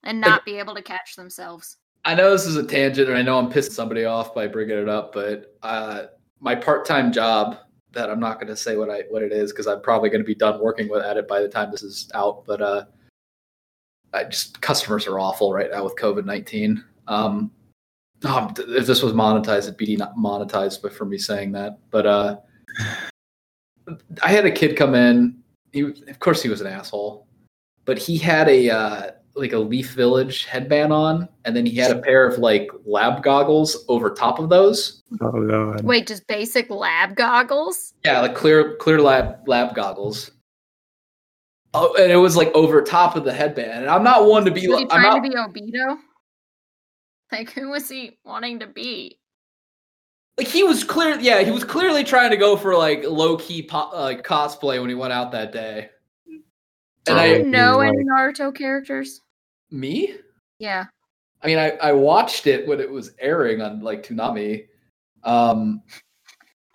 [0.03, 1.77] and not be able to catch themselves.
[2.07, 4.77] I know this is a tangent, and I know I'm pissing somebody off by bringing
[4.77, 6.03] it up, but uh,
[6.39, 7.57] my part-time job
[7.91, 10.21] that I'm not going to say what I what it is because I'm probably going
[10.21, 12.45] to be done working with at it by the time this is out.
[12.45, 12.85] But uh,
[14.13, 16.81] I just customers are awful right now with COVID nineteen.
[17.09, 17.51] Um,
[18.23, 21.77] oh, if this was monetized, it'd be not monetized, but for me saying that.
[21.91, 22.37] But uh,
[24.23, 25.43] I had a kid come in.
[25.73, 27.27] He, of course, he was an asshole,
[27.83, 31.91] but he had a uh, like a Leaf Village headband on, and then he had
[31.91, 35.03] a pair of like lab goggles over top of those.
[35.21, 35.83] Oh god.
[35.83, 37.93] Wait, just basic lab goggles?
[38.03, 40.31] Yeah, like clear clear lab lab goggles.
[41.73, 43.83] Oh, and it was like over top of the headband.
[43.83, 44.67] And I'm not one to be.
[44.67, 45.97] Was he like I'm trying not to be Obito?
[47.31, 49.19] Like, who was he wanting to be?
[50.37, 51.19] like he was clear.
[51.19, 54.89] Yeah, he was clearly trying to go for like low key po- like cosplay when
[54.89, 55.89] he went out that day.
[57.05, 59.21] Do And you I he's know any Naruto characters?
[59.71, 60.15] Me.
[60.59, 60.85] Yeah.
[61.41, 64.67] I mean, I, I watched it when it was airing on like Toonami.
[65.23, 65.83] Um,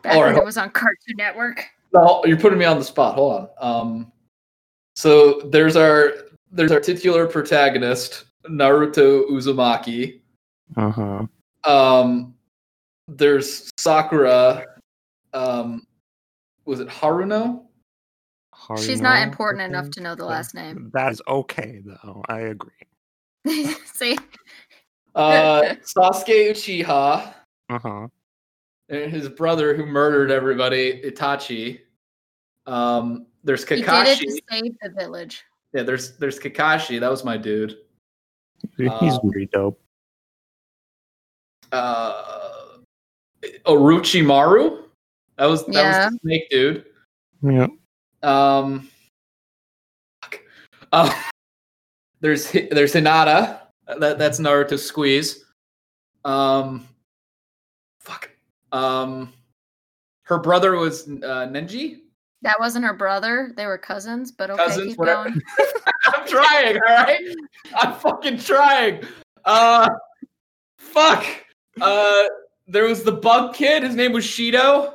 [0.03, 0.35] Back Alright.
[0.35, 1.65] when it was on Cartoon Network.
[1.93, 3.15] No, you're putting me on the spot.
[3.15, 3.81] Hold on.
[3.81, 4.13] Um,
[4.95, 6.13] so there's our
[6.51, 10.21] there's our titular protagonist Naruto Uzumaki.
[10.77, 11.27] Uh-huh.
[11.65, 12.35] Um,
[13.09, 14.67] there's Sakura.
[15.33, 15.87] Um,
[16.65, 17.65] was it Haruno?
[18.77, 20.91] She's not important enough to know the last name.
[20.95, 22.23] That is okay though.
[22.29, 22.73] I agree.
[23.85, 24.19] See?
[25.15, 27.35] Uh, Sasuke Uchiha,
[27.71, 28.09] Uh-huh.
[28.89, 31.81] and his brother who murdered everybody, Itachi.
[32.67, 34.21] Um, there's He did it Kakashi.
[34.21, 35.43] to save the village.
[35.75, 37.01] Yeah, there's there's Kakashi.
[37.01, 37.77] That was my dude.
[38.77, 39.81] He's Um, pretty dope.
[41.73, 42.79] Uh,
[43.67, 44.85] Orochimaru.
[45.39, 46.05] That was that Yeah.
[46.05, 46.85] was the snake dude.
[47.43, 47.67] Yeah.
[48.23, 48.89] Um,
[50.23, 50.41] fuck.
[50.93, 51.23] Uh,
[52.21, 53.61] there's there's Hinata.
[53.99, 55.45] That that's Naruto squeeze.
[56.25, 56.87] Um,
[58.01, 58.31] fuck.
[58.71, 59.33] Um,
[60.25, 61.99] her brother was uh, Nenji.
[62.43, 63.53] That wasn't her brother.
[63.57, 65.25] They were cousins, but okay, Cousins, keep whatever.
[65.25, 65.41] going.
[66.07, 66.77] I'm trying.
[66.77, 67.21] All right,
[67.77, 69.03] I'm fucking trying.
[69.45, 69.89] Uh,
[70.79, 71.25] fuck.
[71.81, 72.25] Uh,
[72.67, 73.83] there was the bug kid.
[73.83, 74.93] His name was Shido.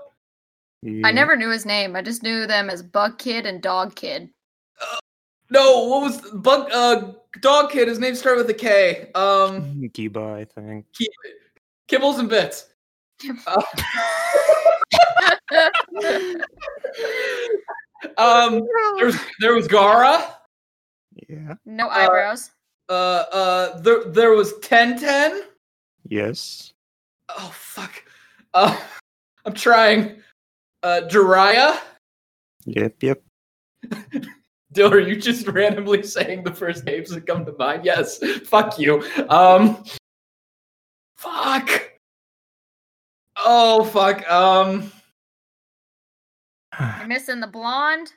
[0.86, 1.96] I never knew his name.
[1.96, 4.30] I just knew them as Bug Kid and Dog Kid.
[5.50, 6.70] No, what was bug?
[6.74, 7.88] Uh, dog kid.
[7.88, 9.12] His name started with a K.
[9.16, 9.82] Um.
[9.94, 10.86] Kiba, I think.
[10.94, 11.10] Ki-
[11.90, 12.68] Kibbles and bits.
[13.48, 13.62] Uh,
[18.18, 18.62] um,
[18.98, 20.34] there was there was Gaara.
[21.30, 21.56] Yeah.
[21.66, 22.52] no eyebrows.
[22.90, 25.42] Uh, uh, there there was Tenten.
[26.10, 26.74] Yes.
[27.30, 28.04] Oh fuck.
[28.54, 28.78] Uh,
[29.46, 30.22] I'm trying.
[30.88, 31.80] Uh, Jiraiya.
[32.65, 32.95] Yep.
[33.04, 33.21] Yep.
[34.71, 37.84] Dil, are you just randomly saying the first names that come to mind?
[37.84, 38.19] Yes.
[38.45, 39.04] Fuck you.
[39.28, 39.84] Um.
[41.17, 41.91] Fuck.
[43.36, 44.30] Oh fuck.
[44.32, 44.89] Um.
[47.00, 48.13] You're missing the blonde.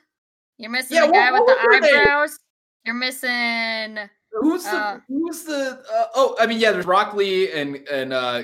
[0.57, 1.99] You're missing Yeah, the guy what- with what were the they?
[1.99, 2.39] eyebrows.
[2.85, 3.97] You're missing.
[4.31, 8.13] Who's the Uh, who's the uh, oh I mean yeah there's Rock Lee and and
[8.13, 8.43] uh,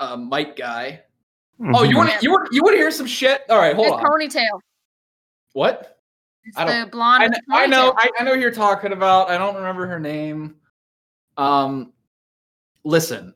[0.00, 1.02] uh Might Guy.
[1.74, 3.42] Oh you want to you want you want to hear some shit?
[3.48, 4.04] All right, hold His on.
[4.04, 4.60] ponytail.
[5.52, 5.98] What?
[6.44, 7.22] It's I don't- the blonde.
[7.24, 7.94] I, with I know.
[7.96, 9.30] I, I know who you're talking about.
[9.30, 10.56] I don't remember her name.
[11.36, 11.92] Um
[12.84, 13.32] listen,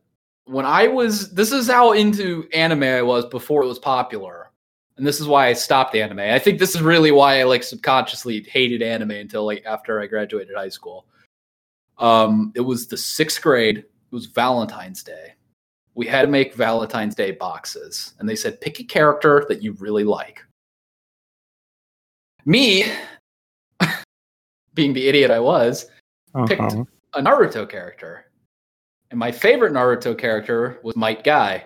[0.46, 4.50] when I was this is how into anime I was before it was popular.
[4.96, 6.20] And this is why I stopped anime.
[6.20, 10.06] I think this is really why I like subconsciously hated anime until like after I
[10.06, 11.06] graduated high school.
[11.98, 13.78] Um it was the 6th grade.
[13.78, 15.34] It was Valentine's Day.
[15.96, 19.72] We had to make Valentine's Day boxes and they said pick a character that you
[19.72, 20.44] really like.
[22.44, 22.84] Me
[24.74, 25.86] being the idiot I was,
[26.46, 26.84] picked Uh-huh.
[27.14, 28.26] a Naruto character.
[29.10, 31.64] And my favorite Naruto character was Might Guy.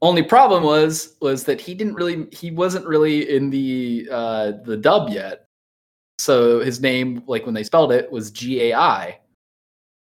[0.00, 4.76] Only problem was was that he didn't really he wasn't really in the uh the
[4.76, 5.46] dub yet.
[6.18, 9.18] So his name like when they spelled it was G A I.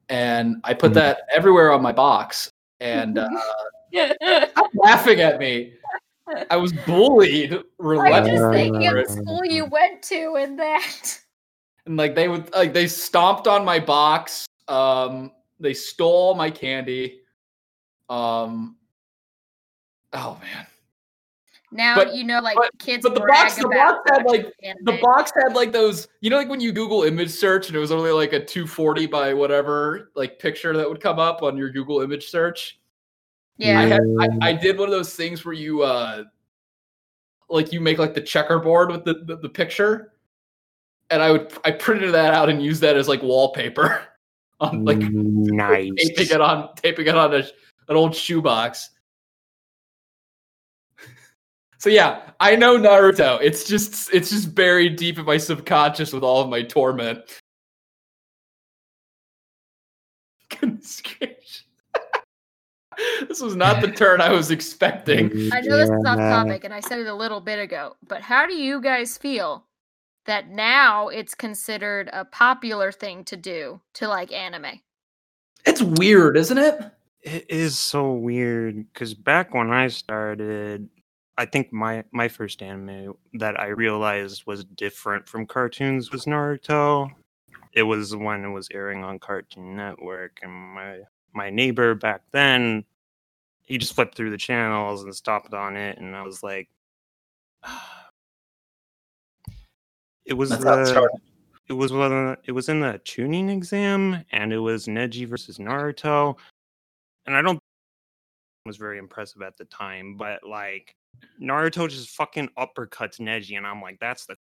[0.09, 0.95] And I put Mhm.
[0.95, 3.29] that everywhere on my box and uh
[4.53, 5.75] stop laughing at me.
[6.51, 11.21] I was bullied I'm just thinking of the Uh, school you went to and that.
[11.87, 17.21] and like they would like they stomped on my box um they stole my candy
[18.11, 18.77] um
[20.13, 20.67] oh man
[21.71, 24.85] Now But- you know, like but- kids but the box- the box had, like, anime.
[24.85, 27.79] the box had like those you know like when you google image search and it
[27.79, 31.69] was only like a 240 by whatever like picture that would come up on your
[31.71, 32.79] google image search
[33.59, 36.25] Yeah, i had I, I did one of those things where you uh
[37.51, 40.13] like you make like the checkerboard with the, the, the picture
[41.11, 44.05] and i would i printed that out and used that as like wallpaper
[44.61, 45.91] on like nice.
[45.97, 47.39] taping it on taping it on a,
[47.91, 48.91] an old shoebox.
[51.79, 53.39] So yeah, I know Naruto.
[53.41, 57.21] It's just it's just buried deep in my subconscious with all of my torment.
[60.61, 61.65] Goodness gracious.
[63.29, 65.27] this was not the turn I was expecting.
[65.53, 68.23] I know this is off topic, and I said it a little bit ago, but
[68.23, 69.65] how do you guys feel
[70.27, 74.81] that now it's considered a popular thing to do to like anime?
[75.65, 76.93] It's weird, isn't it?
[77.23, 80.89] It is so weird because back when I started,
[81.39, 87.09] I think my my first anime that I realized was different from cartoons was Naruto.
[87.73, 90.99] It was when it was airing on Cartoon Network, and my
[91.33, 92.85] my neighbor back then,
[93.63, 96.69] he just flipped through the channels and stopped on it, and I was like,
[100.27, 101.19] it was That's how it the
[101.69, 106.37] it was the- it was in the Chunin exam and it was Neji versus Naruto
[107.27, 107.61] and I don't
[108.67, 110.95] was very impressive at the time but like
[111.41, 114.37] Naruto just fucking uppercuts Neji and I'm like that's the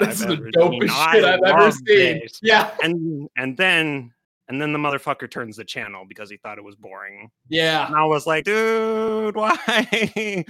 [0.00, 1.12] That's I've the dopest seen.
[1.12, 2.20] Shit I've ever seen.
[2.20, 2.40] this.
[2.42, 4.12] Yeah, and and then
[4.48, 7.86] and then the motherfucker turns the channel because he thought it was boring yeah.
[7.86, 10.44] and I was like dude why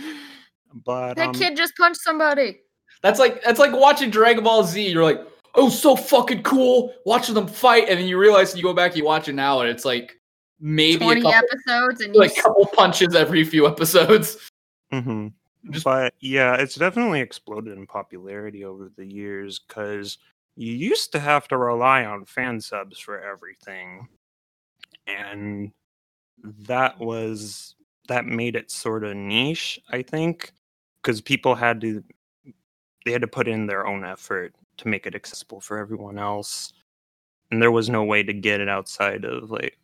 [0.85, 2.61] but That um, kid just punched somebody.
[3.03, 4.89] That's like that's like watching Dragon Ball Z.
[4.89, 5.21] You're like,
[5.55, 9.05] oh, so fucking cool, watching them fight, and then you realize you go back, you
[9.05, 10.19] watch it now, and it's like
[10.61, 14.51] maybe a 20 couple, episodes and you like s- couple punches every few episodes.
[14.93, 15.29] Hmm
[15.71, 20.19] Just- but yeah, it's definitely exploded in popularity over the years because
[20.57, 24.09] you used to have to rely on fan subs for everything,
[25.07, 25.73] and
[26.69, 27.77] that was
[28.09, 30.53] that made it sort of niche, I think,
[31.03, 32.05] because people had to
[33.05, 36.73] they had to put in their own effort to make it accessible for everyone else,
[37.51, 39.79] and there was no way to get it outside of like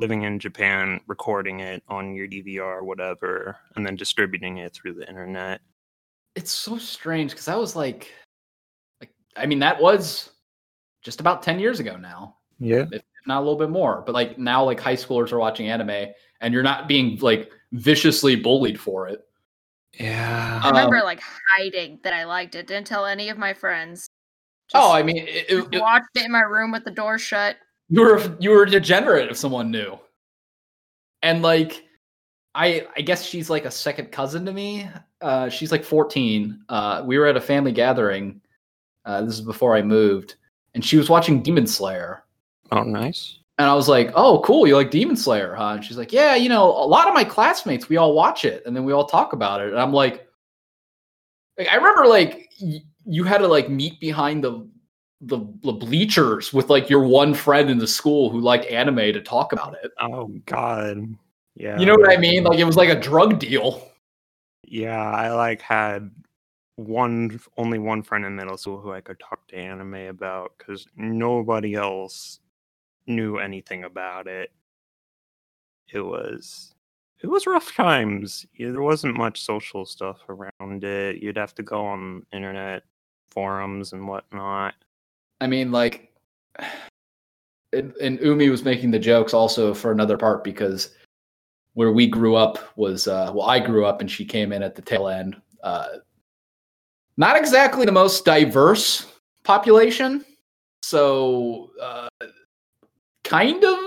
[0.00, 4.94] living in Japan, recording it on your DVR, or whatever, and then distributing it through
[4.94, 5.60] the internet.
[6.34, 8.12] It's so strange because I was like,
[9.00, 10.30] like I mean that was
[11.02, 12.36] just about ten years ago now.
[12.58, 12.86] Yeah.
[12.90, 14.02] if if not a little bit more.
[14.04, 18.36] But like now, like high schoolers are watching anime, and you're not being like viciously
[18.36, 19.20] bullied for it.
[19.98, 20.60] Yeah.
[20.62, 21.20] I remember um, like
[21.56, 22.66] hiding that I liked it.
[22.66, 24.08] Didn't tell any of my friends.
[24.72, 27.56] oh, I mean, it, it- it- watched it in my room with the door shut.
[27.90, 29.98] You were you were degenerate if someone knew.
[31.22, 31.84] And like,
[32.54, 34.88] I I guess she's like a second cousin to me.
[35.20, 36.64] Uh, she's like 14.
[36.68, 38.40] Uh, we were at a family gathering.
[39.04, 40.36] Uh, this is before I moved,
[40.74, 42.24] and she was watching Demon Slayer.
[42.72, 43.38] Oh, nice.
[43.58, 44.66] And I was like, "Oh, cool!
[44.66, 47.24] You like Demon Slayer, huh?" And she's like, "Yeah, you know, a lot of my
[47.24, 50.26] classmates, we all watch it, and then we all talk about it." And I'm like,
[51.58, 54.66] like I remember, like y- you had to like meet behind the,
[55.20, 59.20] the the bleachers with like your one friend in the school who liked anime to
[59.20, 59.90] talk about it.
[60.00, 61.14] Oh God.
[61.54, 61.78] Yeah.
[61.78, 62.44] You know what I mean?
[62.44, 63.86] Like it was like a drug deal.
[64.66, 66.10] Yeah, I like had
[66.76, 70.86] one only one friend in middle school who I could talk to anime about because
[70.96, 72.40] nobody else
[73.06, 74.50] knew anything about it.
[75.92, 76.74] It was
[77.22, 78.46] it was rough times.
[78.58, 81.22] There wasn't much social stuff around it.
[81.22, 82.84] You'd have to go on internet
[83.28, 84.74] forums and whatnot.
[85.40, 86.12] I mean, like,
[87.72, 90.90] and, and Umi was making the jokes also for another part because
[91.74, 94.74] where we grew up was uh, well, I grew up and she came in at
[94.74, 95.40] the tail end.
[95.62, 95.86] Uh,
[97.16, 99.06] not exactly the most diverse
[99.44, 100.24] population,
[100.82, 102.08] so uh,
[103.24, 103.78] kind of,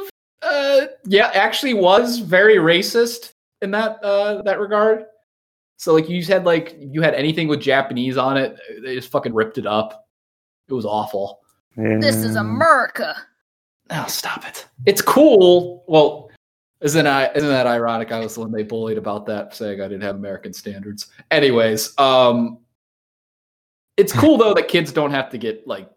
[0.42, 5.06] uh, yeah, actually was very racist in that uh, that regard.
[5.78, 9.34] So like you had like you had anything with Japanese on it, they just fucking
[9.34, 10.06] ripped it up.
[10.70, 11.43] It was awful.
[11.76, 12.42] This is Yeah.
[12.42, 13.16] America.
[13.90, 14.68] Oh, stop it!
[14.86, 15.84] It's cool.
[15.88, 16.30] Well,
[16.82, 18.12] isn't I isn't that ironic?
[18.12, 21.08] I was the one they bullied about that, saying I didn't have American standards.
[21.32, 22.60] Anyways, um,
[23.98, 25.90] it's cool though that kids don't have to get like.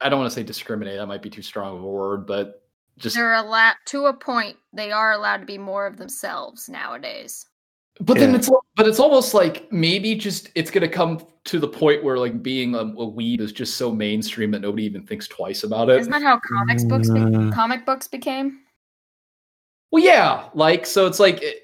[0.00, 0.98] I don't want to say discriminate.
[0.98, 2.62] That might be too strong of a word, but
[2.98, 3.16] just.
[3.16, 4.56] They're allowed to a point.
[4.72, 7.46] They are allowed to be more of themselves nowadays.
[8.00, 12.04] But then it's but it's almost like maybe just it's gonna come to the point
[12.04, 15.64] where like being a, a weeb is just so mainstream that nobody even thinks twice
[15.64, 16.00] about it.
[16.00, 17.54] Isn't that how comics books be- Mm.
[17.54, 18.60] comic books became?
[19.90, 21.62] Well, yeah, like so it's like it,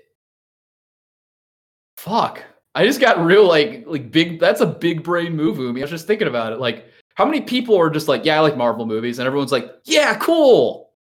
[1.97, 2.43] fuck.
[2.75, 5.81] I just got real like like big that's a big brain move, Umi.
[5.81, 6.61] I was just thinking about it.
[6.61, 9.71] Like how many people are just like, yeah, I like Marvel movies, and everyone's like,
[9.85, 10.93] yeah, cool.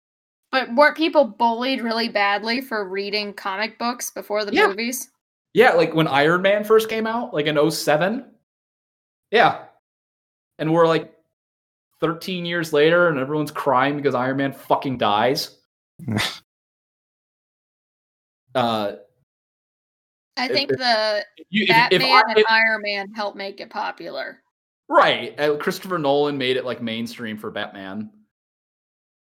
[0.52, 4.68] But weren't people bullied really badly for reading comic books before the Yeah.
[4.68, 5.10] movies?
[5.54, 8.26] Yeah, like when Iron Man first came out, like in 07.
[9.32, 9.66] Yeah.
[10.60, 11.14] And we're like
[12.00, 15.58] 13 years later and everyone's crying because Iron Man fucking dies.
[18.56, 18.94] uh
[20.38, 24.42] I think if- the if, Batman if I, and Iron Man helped make it popular.
[24.90, 25.40] Right.
[25.40, 28.10] Uh, Christopher Nolan made it like mainstream for Batman.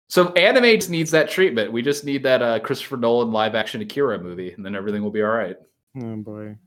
[0.09, 1.71] So anime just needs that treatment.
[1.71, 5.11] We just need that uh, Christopher Nolan live action Akira movie, and then everything will
[5.11, 5.57] be all right.
[6.01, 6.57] Oh boy.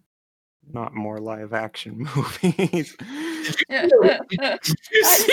[0.69, 2.97] Not more live action movies.
[3.71, 4.59] I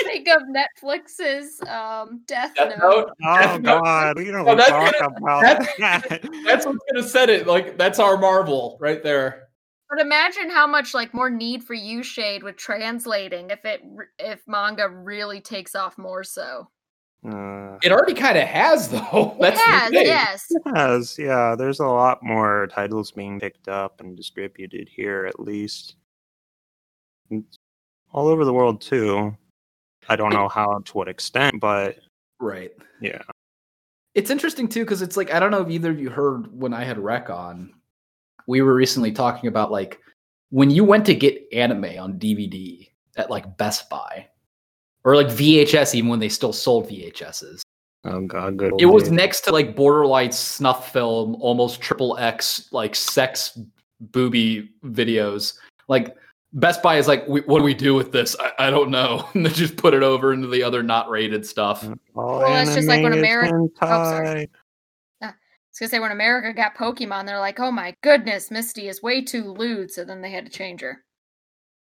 [0.06, 3.08] think of Netflix's um, Death, Death Note.
[3.08, 3.10] Note?
[3.26, 6.22] Oh Death Note- god, we don't Oh, that's talk gonna- about that's- that.
[6.46, 7.48] That's what's gonna set it.
[7.48, 9.48] Like that's our Marvel right there.
[9.90, 13.82] But imagine how much like more need for you shade with translating if it
[14.20, 16.70] if manga really takes off more so.
[17.26, 19.36] Uh, It already kind of has though.
[19.39, 20.45] It That's the has, yes.
[20.50, 21.56] it has, yeah.
[21.58, 25.95] There's a lot more titles being picked up and distributed here, at least.
[27.30, 27.45] And
[28.12, 29.36] All over the world too.
[30.10, 31.97] I don't know how to what extent, but
[32.39, 32.72] Right.
[33.00, 33.22] yeah.
[34.16, 36.74] It's interesting too because it's like I don't know if either of you heard when
[36.74, 37.74] I had Rec on.
[38.47, 40.00] We were recently talking about like
[40.50, 44.28] when you went to get anime on DVD at like Best Buy
[45.04, 47.62] or like VHS, even when they still sold VHSs.
[48.06, 48.74] Oh god, good.
[48.80, 53.58] It was next to like borderline snuff film, almost triple X, like sex
[53.99, 55.54] booby videos.
[55.88, 56.16] Like
[56.54, 58.36] Best Buy is like, what do we do with this?
[58.39, 59.28] I, I don't know.
[59.34, 61.84] And they just put it over into the other not rated stuff.
[62.14, 64.28] All Well, that's just like when anime is Ameri- oh, sorry.
[64.28, 64.49] hentai.
[65.22, 69.24] was gonna say when America got Pokemon, they're like, "Oh my goodness, Misty is way
[69.24, 71.04] too lewd," so then they had to change her.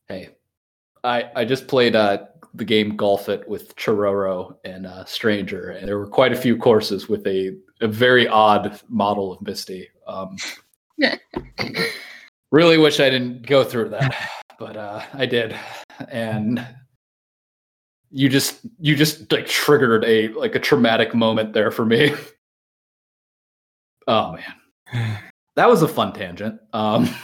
[0.07, 0.29] Hey,
[1.03, 5.87] I I just played uh the game Golf It with Chororo and uh, Stranger, and
[5.87, 9.87] there were quite a few courses with a, a very odd model of Misty.
[10.07, 10.35] Um,
[12.51, 14.29] really wish I didn't go through that,
[14.59, 15.55] but uh, I did,
[16.09, 16.65] and
[18.09, 22.13] you just you just like triggered a like a traumatic moment there for me.
[24.07, 24.37] Oh
[24.93, 25.19] man,
[25.55, 26.59] that was a fun tangent.
[26.73, 27.09] Um,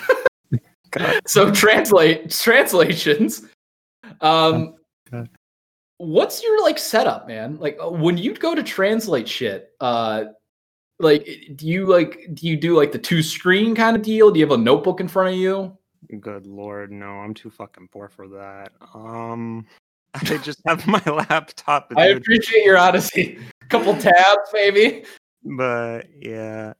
[1.25, 3.43] so translate translations.
[4.21, 4.75] Um,
[5.13, 5.29] Okay.
[5.97, 7.57] what's your like setup, man?
[7.57, 10.25] Like uh, when you go to translate shit, uh,
[10.99, 14.31] like do you like do you do like the two screen kind of deal?
[14.31, 15.77] Do you have a notebook in front of you?
[16.19, 18.71] Good lord, no, I'm too fucking poor for that.
[18.93, 19.65] Um,
[20.13, 21.91] I just have my laptop.
[21.97, 23.39] I appreciate your honesty.
[23.61, 25.03] A couple tabs, maybe.
[25.43, 26.73] but yeah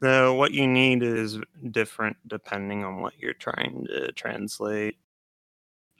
[0.00, 1.38] the what you need is
[1.70, 4.96] different depending on what you're trying to translate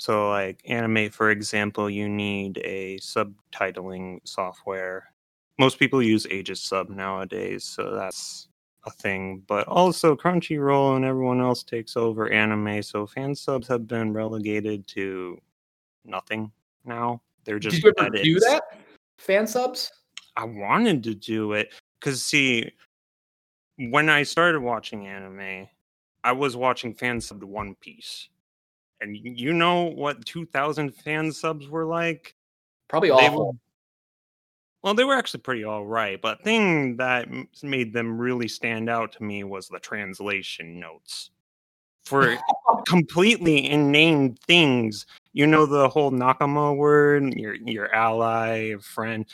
[0.01, 5.13] so like anime for example you need a subtitling software
[5.59, 8.49] most people use Aegisub nowadays so that's
[8.87, 13.87] a thing but also crunchyroll and everyone else takes over anime so fan subs have
[13.87, 15.39] been relegated to
[16.07, 16.51] nothing
[16.85, 18.63] now they're just Did you ever do that?
[19.19, 19.91] Fan subs?
[20.37, 22.71] I wanted to do it because see,
[23.77, 25.69] when I started watching anime,
[26.23, 28.29] I was watching fan sub to One Piece,
[29.01, 32.35] and you know what 2,000 fan subs were like.
[32.89, 33.47] Probably awful.
[33.47, 33.59] were-
[34.83, 37.29] Well, they were actually pretty all right, but thing that
[37.63, 41.31] made them really stand out to me was the translation notes
[42.05, 42.37] for
[42.87, 45.07] completely inane things.
[45.33, 49.27] You know the whole Nakama word, your your ally, friend.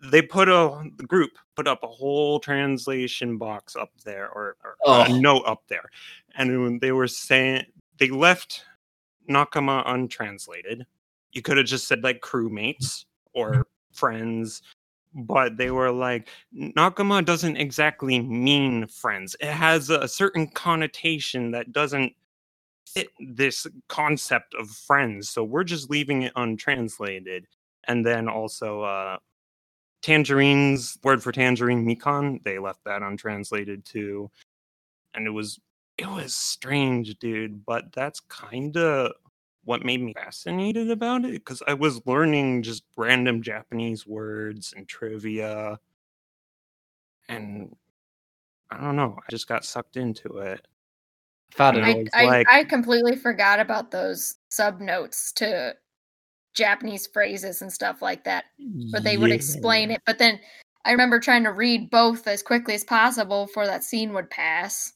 [0.00, 4.76] They put a the group put up a whole translation box up there, or, or
[4.86, 5.90] a note up there,
[6.36, 7.66] and they were saying
[7.98, 8.64] they left
[9.28, 10.86] Nakama untranslated.
[11.32, 13.04] You could have just said like crewmates
[13.34, 14.62] or friends,
[15.14, 19.36] but they were like Nakama doesn't exactly mean friends.
[19.40, 22.12] It has a certain connotation that doesn't
[22.86, 25.28] fit this concept of friends.
[25.30, 27.46] So we're just leaving it untranslated.
[27.86, 29.18] And then also uh
[30.02, 34.30] Tangerine's word for tangerine Mikan, they left that untranslated too.
[35.14, 35.58] And it was
[35.98, 39.12] it was strange, dude, but that's kind of
[39.64, 44.88] what made me fascinated about it because I was learning just random Japanese words and
[44.88, 45.78] trivia.
[47.28, 47.74] And
[48.70, 50.66] I don't know, I just got sucked into it.
[51.80, 51.80] I-
[52.14, 55.74] I, I, like- I completely forgot about those sub notes to
[56.54, 58.44] Japanese phrases and stuff like that,
[58.92, 60.02] but they would explain it.
[60.06, 60.40] But then
[60.84, 64.92] I remember trying to read both as quickly as possible before that scene would pass.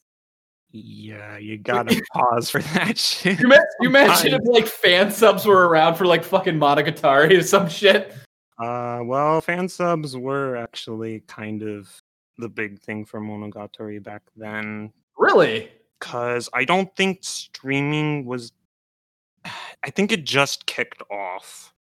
[0.72, 3.38] Yeah, you gotta pause for that shit.
[3.38, 7.42] You, men- you mentioned if like fan subs were around for like fucking Monogatari or
[7.42, 8.14] some shit.
[8.58, 11.90] Uh, well, fan subs were actually kind of
[12.38, 14.92] the big thing for Monogatari back then.
[15.18, 15.70] Really?
[16.00, 18.52] Because I don't think streaming was.
[19.84, 21.74] I think it just kicked off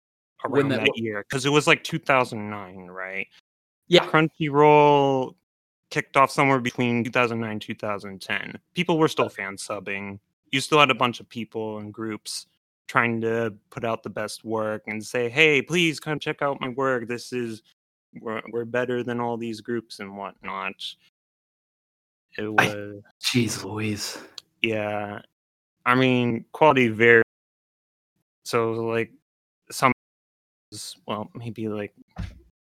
[0.43, 1.23] around that that, year.
[1.27, 3.27] Because it was like 2009, right?
[3.87, 4.05] Yeah.
[4.07, 5.35] Crunchyroll
[5.91, 8.57] kicked off somewhere between 2009 and 2010.
[8.73, 10.19] People were still fan subbing.
[10.51, 12.47] You still had a bunch of people and groups
[12.87, 16.69] trying to put out the best work and say, "Hey, please come check out my
[16.69, 17.07] work.
[17.07, 17.61] This is
[18.19, 20.73] we're, we're better than all these groups and whatnot."
[22.37, 24.17] It was Jeez Louise.
[24.61, 25.21] yeah.
[25.85, 27.23] I mean, quality very.
[28.45, 29.11] So like
[29.71, 29.93] some,
[31.07, 31.93] well, maybe like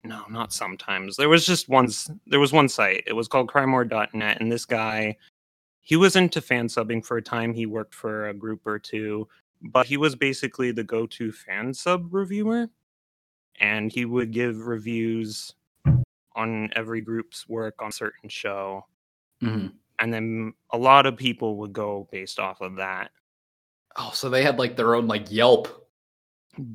[0.04, 1.16] no, not sometimes.
[1.16, 1.86] There was just one.
[1.86, 3.04] s- There was one site.
[3.06, 5.16] It was called Crymore.net, and this guy,
[5.80, 7.54] he was into fan subbing for a time.
[7.54, 9.28] He worked for a group or two,
[9.60, 12.68] but he was basically the go-to fan sub reviewer,
[13.60, 15.54] and he would give reviews
[16.34, 18.86] on every group's work on a certain show
[19.42, 19.74] Mhm.
[19.98, 23.10] and then a lot of people would go based off of that
[23.96, 25.81] Oh, so they had like their own like Yelp.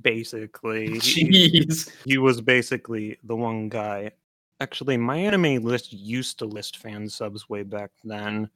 [0.02, 1.92] Basically he, Jeez.
[2.06, 4.12] he was basically the one guy
[4.60, 8.50] actually MyAnimeList used to list fan subs way back then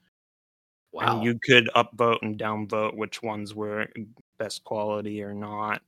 [0.93, 1.15] Wow.
[1.17, 3.87] and you could upvote and downvote which ones were
[4.39, 5.81] best quality or not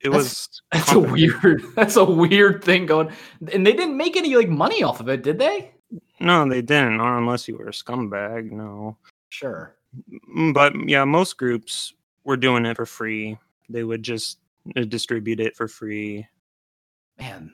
[0.00, 1.62] it That's- was That's a weird.
[1.74, 3.10] That's a weird thing going.
[3.52, 5.72] And they didn't make any like money off of it, did they?
[6.20, 8.96] no they didn't not unless you were a scumbag no
[9.30, 9.74] Sure.
[10.52, 13.38] But yeah most groups were doing it for free
[13.68, 14.38] they would just
[14.76, 16.26] uh, distribute it for free
[17.18, 17.52] Man,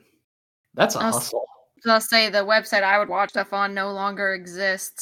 [0.75, 1.45] that's a I was- hustle.
[1.83, 5.01] just say the website I would watch stuff on no longer exists.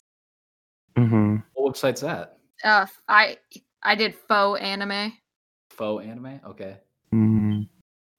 [0.97, 2.37] hmm What website's that?
[2.63, 3.37] Uh, I
[3.81, 5.13] I did faux anime.
[5.71, 6.39] Faux anime.
[6.45, 6.77] Okay.
[7.11, 7.61] hmm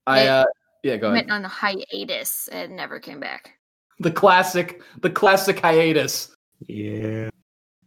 [0.05, 0.45] I It- uh
[0.83, 1.25] yeah, go ahead.
[1.25, 3.53] Went on a hiatus and never came back.
[3.99, 6.35] The classic, the classic hiatus.
[6.67, 7.29] Yeah,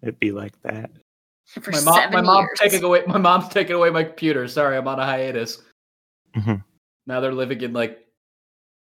[0.02, 0.90] it'd be like that.
[1.48, 2.58] For my mom, seven my mom's years.
[2.72, 3.02] taking away.
[3.06, 4.46] My mom's taking away my computer.
[4.48, 5.62] Sorry, I'm on a hiatus.
[6.36, 6.62] Mhm.
[7.06, 8.06] Now they're living in like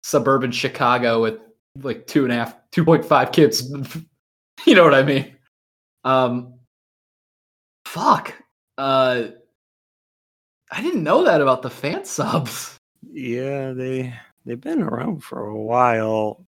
[0.02, 1.38] suburban Chicago with
[1.82, 3.70] like two and a half, two point five kids.
[4.66, 5.36] you know what I mean?
[6.04, 6.54] Um,
[7.86, 8.32] fuck.
[8.78, 9.24] Uh,
[10.72, 12.76] I didn't know that about the fan subs.
[13.12, 14.14] Yeah, they
[14.46, 16.46] they've been around for a while.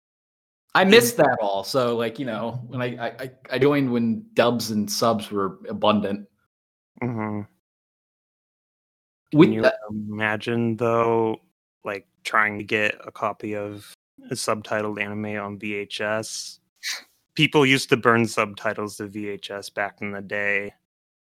[0.77, 1.65] I missed that all.
[1.65, 5.59] So like you know when I I, I- I joined when dubs and subs were
[5.69, 6.29] abundant.
[9.33, 11.41] With Can you that- imagine though,
[11.85, 13.93] like trying to get a copy of
[14.31, 16.59] a subtitled anime on VHS?
[17.35, 20.73] People used to burn subtitles to VHS back in the day.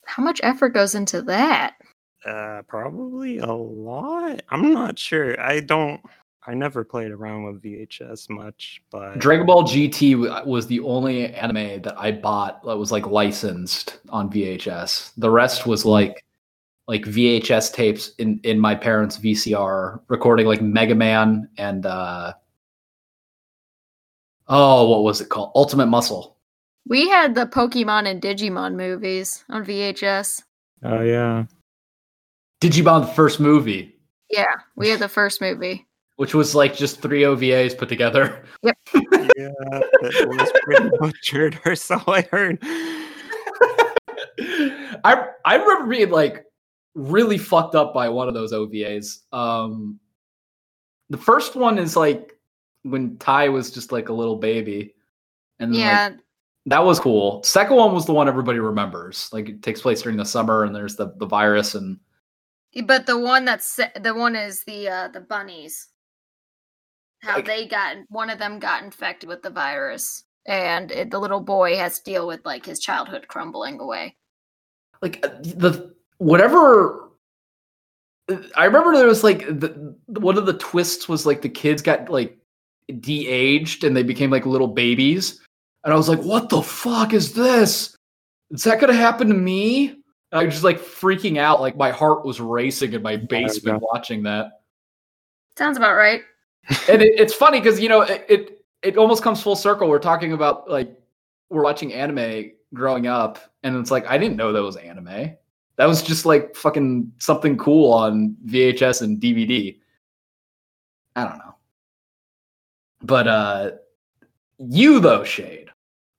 [0.06, 1.74] How much effort goes into that?
[2.24, 4.40] Uh, probably a lot.
[4.50, 5.38] I'm not sure.
[5.40, 6.00] I don't.
[6.50, 11.80] I never played around with VHS much, but Dragon Ball GT was the only anime
[11.82, 15.12] that I bought that was like licensed on VHS.
[15.16, 16.24] The rest was like
[16.88, 22.32] like VHS tapes in in my parents' VCR recording like Mega Man and uh
[24.48, 26.36] oh what was it called Ultimate Muscle.
[26.88, 30.42] We had the Pokemon and Digimon movies on VHS.
[30.82, 31.44] oh yeah,
[32.60, 33.94] Digimon the first movie,
[34.30, 35.86] Yeah, we had the first movie.
[36.20, 38.44] Which was like just three OVAs put together.
[38.62, 38.76] Yep.
[38.94, 42.58] yeah, that was pretty butchered, or so I heard.
[45.02, 46.44] I I remember being like
[46.94, 49.20] really fucked up by one of those OVAs.
[49.32, 49.98] Um,
[51.08, 52.36] the first one is like
[52.82, 54.94] when Tai was just like a little baby,
[55.58, 56.10] and like, Yeah,
[56.66, 57.42] that was cool.
[57.44, 59.30] Second one was the one everybody remembers.
[59.32, 61.98] Like it takes place during the summer, and there's the the virus, and
[62.84, 65.86] but the one that's the one is the uh the bunnies.
[67.22, 71.18] How Like- they got one of them got infected with the virus, and it, the
[71.18, 74.16] little boy has to deal with like his childhood crumbling away.
[75.02, 77.08] like uh, the whatever.
[78.54, 82.08] I remember there was like the one of the twists was like the kids got
[82.10, 82.38] like
[83.00, 85.40] de-aged and they became like little babies,
[85.84, 87.96] and I was like, "What the fuck is this?
[88.50, 89.88] Is that gonna happen to me?"
[90.32, 93.82] And I was just like freaking out, like my heart was racing in my basement
[93.82, 94.60] watching that.
[95.58, 96.22] Sounds about right.
[96.88, 99.88] And it, it's funny because you know it, it it almost comes full circle.
[99.88, 100.96] We're talking about like
[101.48, 105.32] we're watching anime growing up, and it's like I didn't know that was anime.
[105.76, 109.78] That was just like fucking something cool on VHS and DVD.
[111.16, 111.54] I don't know.
[113.02, 113.70] But uh
[114.58, 115.70] you though, Shade,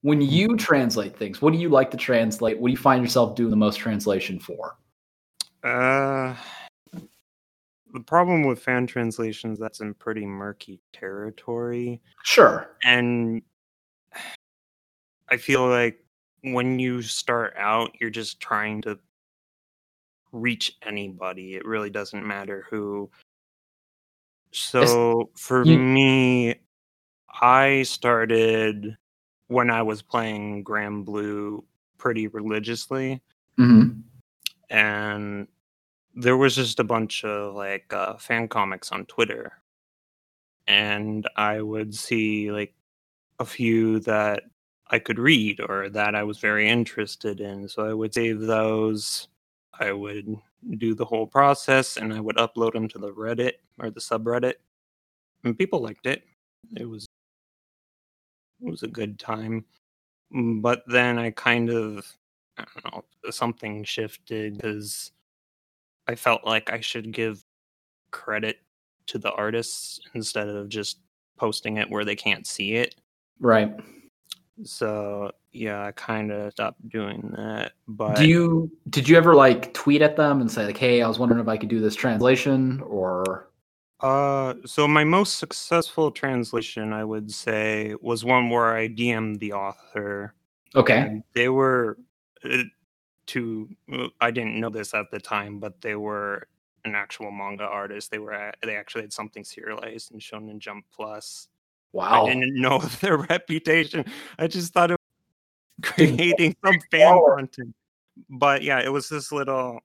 [0.02, 2.60] when you translate things, what do you like to translate?
[2.60, 4.78] What do you find yourself doing the most translation for?
[5.64, 6.36] Uh,
[7.94, 12.70] the problem with fan translations that's in pretty murky territory, Sure.
[12.84, 13.42] and
[15.30, 16.04] I feel like
[16.44, 19.00] when you start out, you're just trying to
[20.34, 21.56] reach anybody.
[21.56, 23.10] It really doesn't matter who.
[24.52, 26.56] So for you- me,
[27.42, 28.96] I started
[29.48, 31.64] when I was playing Granblue
[31.98, 33.22] pretty religiously
[33.60, 34.00] Mm-hmm.
[34.70, 35.48] and
[36.16, 39.54] there was just a bunch of like uh, fan comics on Twitter,
[40.68, 42.74] and I would see like
[43.40, 44.44] a few that
[44.90, 47.68] I could read or that I was very interested in.
[47.70, 49.28] So I would save those.
[49.80, 50.38] I would
[50.78, 54.56] do the whole process, and I would upload them to the Reddit or the subreddit,
[55.44, 56.24] and people liked it.
[56.78, 57.06] It was
[58.62, 59.66] it was a good time,
[60.32, 62.06] but then I kind of
[62.58, 65.12] I don't know, something shifted because
[66.12, 67.44] I felt like I should give
[68.12, 68.58] credit
[69.08, 71.00] to the artists instead of just
[71.38, 72.96] posting it where they can't see it.
[73.40, 73.74] Right.
[74.64, 77.72] So yeah, I kind of stopped doing that.
[77.88, 81.08] But do you did you ever like tweet at them and say like hey i
[81.08, 83.50] was wondering if i could do this translation or
[84.02, 89.54] Uh, so my most successful translation, I would say, was one where I DM'd the
[89.54, 90.34] author.
[90.76, 91.98] okay They were
[93.32, 93.70] to
[94.20, 96.48] I didn't know this at the time, but they were
[96.84, 98.12] an actual manga artist.
[98.12, 101.48] They were at, they actually had something serialized in Shonen Jump Plus.
[101.94, 104.06] wow I didn't know their reputation.
[104.38, 104.98] I just thought it
[105.82, 107.76] was creating some fan content.
[108.30, 109.80] But yeah, it was this little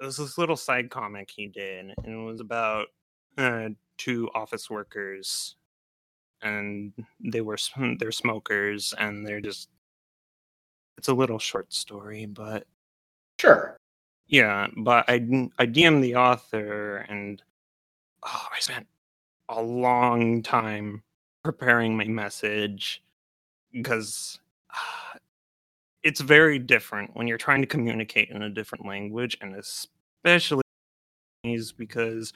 [0.00, 2.88] it was this little side comic he did, and it was about
[3.38, 5.56] uh, two office workers
[6.42, 7.56] and they were
[7.98, 9.68] they're smokers and they're just
[10.98, 12.66] it's a little short story, but
[13.42, 13.76] Sure.
[14.28, 15.14] yeah, but I
[15.58, 17.42] I DM the author and
[18.22, 18.86] oh, I spent
[19.48, 21.02] a long time
[21.42, 23.02] preparing my message
[23.72, 24.38] because
[24.70, 25.18] uh,
[26.04, 30.62] it's very different when you're trying to communicate in a different language and especially
[31.76, 32.32] because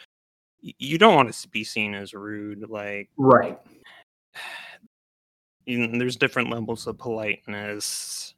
[0.59, 3.57] you don't want to be seen as rude like Right.
[5.67, 8.35] you know, there's different levels of politeness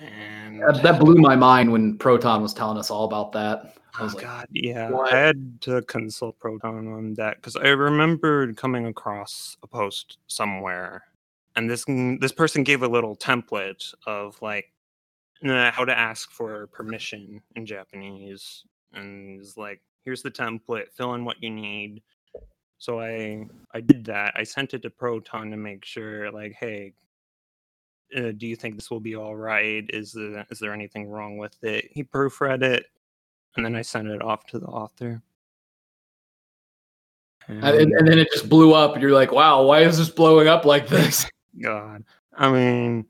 [0.00, 3.74] and That, that blew my mind when Proton was telling us all about that.
[3.94, 4.90] I Oh like, God, yeah.
[4.90, 5.12] what?
[5.12, 11.02] I had to consult Proton on that because I remembered coming across a post somewhere,
[11.56, 11.84] and this
[12.20, 14.72] this person gave a little template of like
[15.44, 21.14] uh, how to ask for permission in Japanese, and it's like, here's the template, fill
[21.14, 22.02] in what you need.
[22.78, 24.32] So I I did that.
[24.36, 26.92] I sent it to Proton to make sure, like, hey,
[28.16, 29.84] uh, do you think this will be all right?
[29.90, 31.88] Is there, is there anything wrong with it?
[31.92, 32.86] He proofread it,
[33.56, 35.22] and then I sent it off to the author.
[37.48, 40.48] and, and then it just blew up, and you're like, wow, why is this blowing
[40.48, 41.28] up like this?
[41.62, 42.04] God,
[42.36, 43.06] I mean,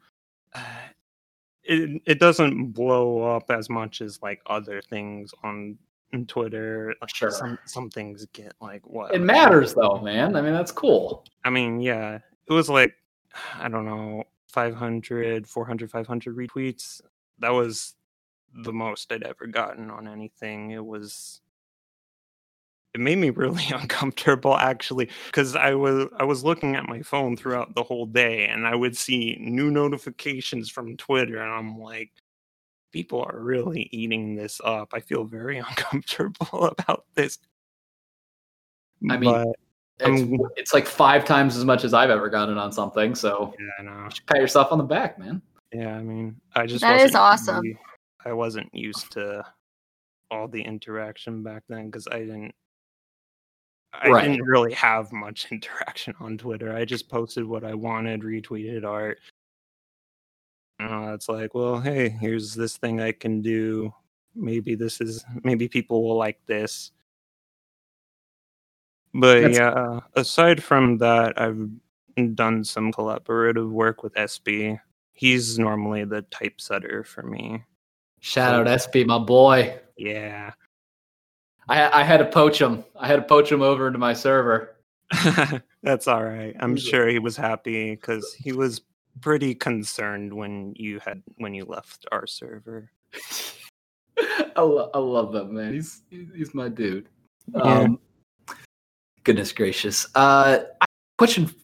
[1.65, 5.77] it it doesn't blow up as much as like other things on
[6.15, 6.95] on Twitter.
[7.01, 7.31] Like Sure.
[7.31, 10.37] some some things get like what It matters, though, man.
[10.37, 11.25] I mean, that's cool.
[11.45, 12.95] I mean, yeah, it was like
[13.59, 14.25] I don't know,
[14.59, 17.01] 500, 400, 500 retweets.
[17.39, 17.95] That was
[18.65, 20.73] the most I'd ever gotten on anything.
[20.73, 21.41] It was
[22.93, 27.37] it made me really uncomfortable actually because I was I was looking at my phone
[27.37, 32.11] throughout the whole day and I would see new notifications from Twitter and I'm like
[32.93, 34.89] people are really eating this up.
[34.93, 37.39] I feel very uncomfortable about this.
[39.09, 39.57] I mean, But,
[40.01, 43.15] It's, it's like five times as much as I've ever gotten on something.
[43.15, 44.05] So yeah, I know.
[44.05, 45.43] you pat yourself on the back, man.
[45.73, 47.65] Yeah, I mean, I just That is wasn't awesome.
[47.65, 47.79] u-
[48.25, 49.45] I wasn't used to
[50.31, 52.55] all the interaction back then because I didn't.
[53.93, 54.25] I Right.
[54.29, 56.75] didn't really have much interaction on Twitter.
[56.77, 59.19] I just posted what I wanted, retweeted art.
[60.81, 63.93] Uh, it's like, well, hey, here's this thing I can do.
[64.37, 66.93] Maybe this is maybe people will like this.
[69.15, 71.69] But That's- yeah, aside from that, I've
[72.35, 74.81] done some collaborative work with SB.
[75.13, 77.65] He's normally the typesetter for me.
[78.21, 79.79] Shout out SB, my boy.
[79.97, 80.53] Yeah.
[81.69, 82.85] I, I had to poach him.
[82.97, 84.77] I had to poach him over into my server.
[85.83, 86.55] That's all right.
[86.61, 88.81] I'm sure he was happy because he was
[89.21, 92.91] pretty concerned when you had when you left our server.
[94.57, 95.73] I, lo- I love that man.
[95.73, 97.09] He's he's my dude.
[97.55, 97.63] Yeah.
[97.63, 98.01] Um,
[99.29, 100.07] goodness gracious.
[100.15, 100.87] Uh, I
[101.19, 101.55] question.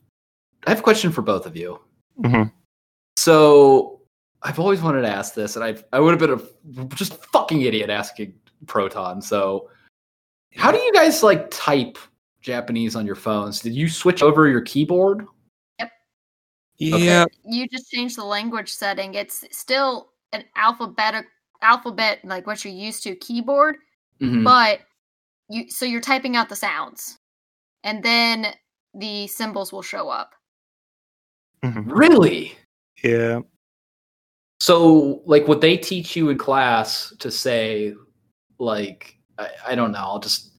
[0.66, 1.80] I have a question for both of you.
[2.20, 2.52] Mhm.
[3.16, 4.02] So
[4.42, 7.62] I've always wanted to ask this, and I I would have been a just fucking
[7.62, 8.34] idiot asking
[8.66, 9.22] Proton.
[9.22, 9.70] So
[10.54, 11.96] how do you guys like type
[12.42, 13.60] Japanese on your phones?
[13.60, 15.26] Did you switch over your keyboard?
[15.78, 15.90] Yep.
[16.76, 17.24] Yeah.
[17.44, 19.14] You just change the language setting.
[19.14, 21.26] It's still an alphabetic
[21.62, 23.76] alphabet like what you're used to keyboard,
[24.20, 24.44] Mhm.
[24.44, 24.80] but
[25.48, 27.18] you so you're typing out the sounds.
[27.84, 28.46] And then
[28.94, 30.34] the symbols will show up.
[31.62, 31.84] Mhm.
[31.86, 32.56] Really?
[33.02, 33.40] Yeah.
[34.60, 37.94] So, like, what they teach you in class to say,
[38.58, 40.52] like, I, I don't know, I'll just,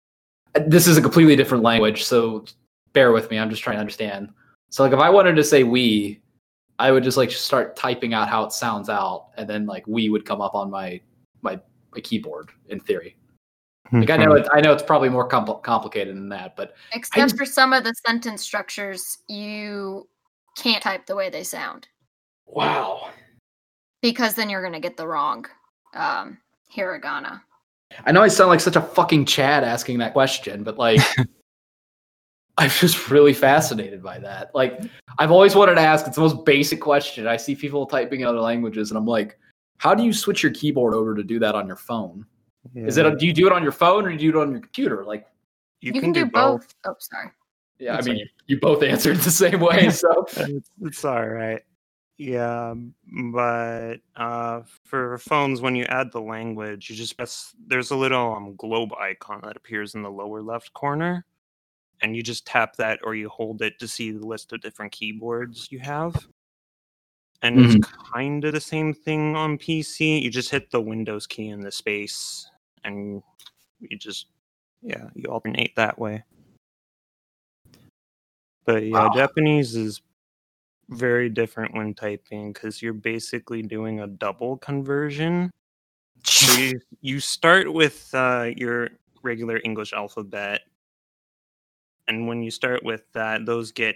[0.67, 2.45] this is a completely different language, so
[2.93, 3.39] bear with me.
[3.39, 4.29] I'm just trying to understand.
[4.69, 6.21] So, like, if I wanted to say we,
[6.77, 10.09] I would just like start typing out how it sounds out, and then like we
[10.09, 10.99] would come up on my
[11.41, 11.59] my,
[11.93, 13.15] my keyboard in theory.
[13.91, 17.31] Like, I know, it, I know it's probably more compl- complicated than that, but Except
[17.31, 20.07] d- for some of the sentence structures, you
[20.57, 21.87] can't type the way they sound
[22.47, 23.09] wow.
[24.01, 25.45] because then you're going to get the wrong
[25.93, 26.37] um,
[26.75, 27.41] hiragana.
[28.05, 31.01] I know I sound like such a fucking Chad asking that question, but like,
[32.57, 34.51] I'm just really fascinated by that.
[34.55, 34.81] Like,
[35.19, 36.07] I've always wanted to ask.
[36.07, 37.27] It's the most basic question.
[37.27, 39.37] I see people typing in other languages, and I'm like,
[39.77, 42.25] how do you switch your keyboard over to do that on your phone?
[42.73, 43.05] Is it?
[43.05, 44.61] A, do you do it on your phone or do you do it on your
[44.61, 45.03] computer?
[45.05, 45.27] Like,
[45.81, 46.73] you, You, can, do, both.
[46.85, 47.29] Oh, sorry.
[47.79, 49.89] yeah, That's I mean, you both answered the same way.
[49.91, 51.61] So, it's, it's all right.
[52.17, 52.73] Yeah,
[53.33, 57.53] but uh, for phones, when you add the language, you just press.
[57.67, 61.25] There's a little um, globe icon that appears in the lower left corner,
[62.01, 64.93] and you just tap that or you hold it to see the list of different
[64.93, 66.25] keyboards you have.
[67.41, 70.21] And it's kind of the same thing on PC.
[70.21, 72.49] You just hit the Windows key in the space,
[72.85, 73.21] and
[73.79, 74.27] you just
[74.81, 76.23] yeah, you alternate that way.
[78.65, 79.13] But yeah, Wow.
[79.13, 80.01] Japanese is
[80.89, 85.51] very different when typing because you're basically doing a double conversion.
[86.23, 88.89] So you, you start with uh, your
[89.23, 90.61] regular English alphabet,
[92.07, 93.95] and when you start with that, those get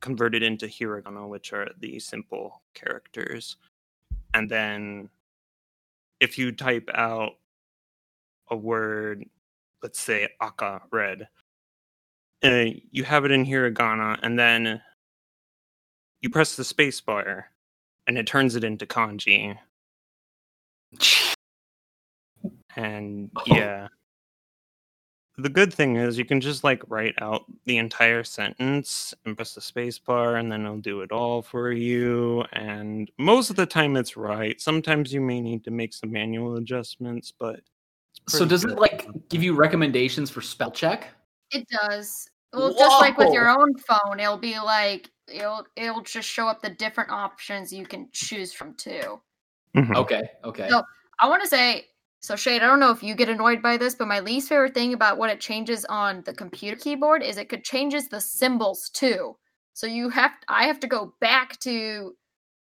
[0.00, 3.56] converted into hiragana, which are the simple characters.
[4.34, 5.08] And then
[6.20, 7.32] if you type out
[8.50, 9.24] a word,
[9.82, 11.28] let's say aka, red,
[12.44, 14.80] uh, you have it in hiragana, and then
[16.20, 17.50] you press the space bar,
[18.06, 19.56] and it turns it into kanji.
[22.76, 23.42] And Oh.
[23.46, 23.88] yeah.
[25.36, 29.54] The good thing is you can just like write out the entire sentence and press
[29.54, 32.44] the space bar and then it'll do it all for you.
[32.52, 34.60] And most of the time it's right.
[34.60, 37.60] Sometimes you may need to make some manual adjustments, but
[38.28, 41.08] So pretty does it like give you recommendations for spell check?
[41.52, 42.28] It does.
[42.52, 46.62] Well, just like with your own phone, it'll be like it'll it'll just show up
[46.62, 49.20] the different options you can choose from too.
[49.76, 49.96] Mhm.
[49.96, 50.68] Okay, okay.
[50.68, 50.84] No.
[51.18, 51.86] I want to say
[52.20, 54.72] so Shade, I don't know if you get annoyed by this, but my least favorite
[54.72, 58.88] thing about what it changes on the computer keyboard is it could changes the symbols
[58.90, 59.36] too.
[59.74, 62.16] So you have I have to go back to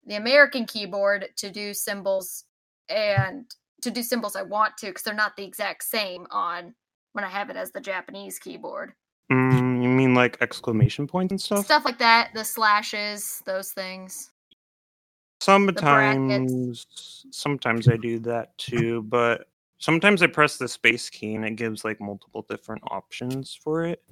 [0.06, 2.44] the American keyboard to do symbols
[2.88, 3.52] and
[3.82, 6.74] to do symbols I want to because they're not the exact same on
[7.12, 8.92] when I have it as the Japanese keyboard.
[9.30, 11.64] Mm, you mean like exclamation points and stuff?
[11.64, 14.30] Stuff like that, the slashes, those things.
[15.40, 16.86] Sometimes,
[17.30, 19.48] sometimes I do that too, but
[19.78, 24.02] sometimes I press the space key and it gives like multiple different options for it.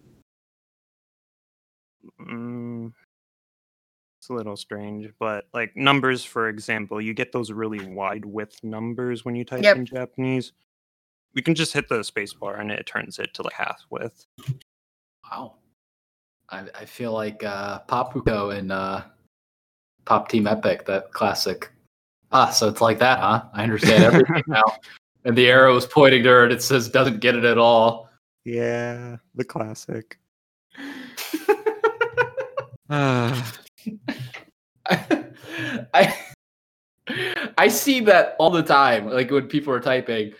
[2.21, 2.93] Mm,
[4.27, 8.59] it's a little strange, but like numbers, for example, you get those really wide width
[8.65, 9.77] numbers when you type Yep.
[9.77, 10.53] in Japanese.
[11.35, 14.27] We can just hit the space bar and it turns it to like half width.
[15.31, 15.55] Wow.
[16.51, 19.03] I, I feel like uh Popuko and uh
[20.07, 21.71] Pop Team Epic, that classic.
[22.33, 23.45] Ah, so it's like that, huh?
[23.53, 24.65] I understand everything now.
[25.25, 28.09] And the arrow is pointing to her and it says doesn't get it at all.
[28.45, 30.19] Yeah, the classic.
[34.89, 35.27] I,
[35.95, 36.15] I
[37.59, 40.33] I see that all the time, like when people are typing,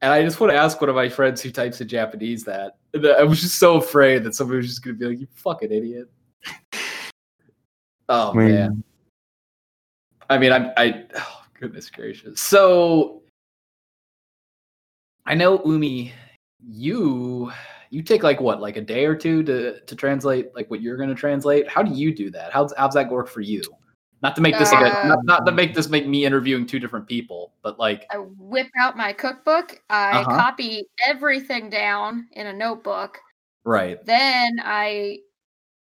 [0.00, 2.76] and I just want to ask one of my friends who types in Japanese that.
[2.94, 5.72] I was just so afraid that somebody was just going to be like, "You fucking
[5.72, 6.10] idiot."
[8.08, 8.84] Oh I mean, man.
[10.30, 10.70] I mean, I'm.
[10.76, 11.04] I.
[11.16, 12.40] Oh, goodness gracious.
[12.40, 13.22] So,
[15.26, 16.12] I know Umi,
[16.66, 17.50] you
[17.94, 20.96] you take like what, like a day or two to to translate like what you're
[20.96, 21.68] going to translate.
[21.68, 22.52] How do you do that?
[22.52, 23.62] How's how's that work for you?
[24.20, 26.66] Not to make this like a, Uh, not, not to make this make me interviewing
[26.66, 29.80] two different people, but like I whip out my cookbook.
[29.90, 30.36] I Uh-huh.
[30.36, 33.20] copy everything down in a notebook.
[33.64, 34.04] right.
[34.04, 35.18] Then I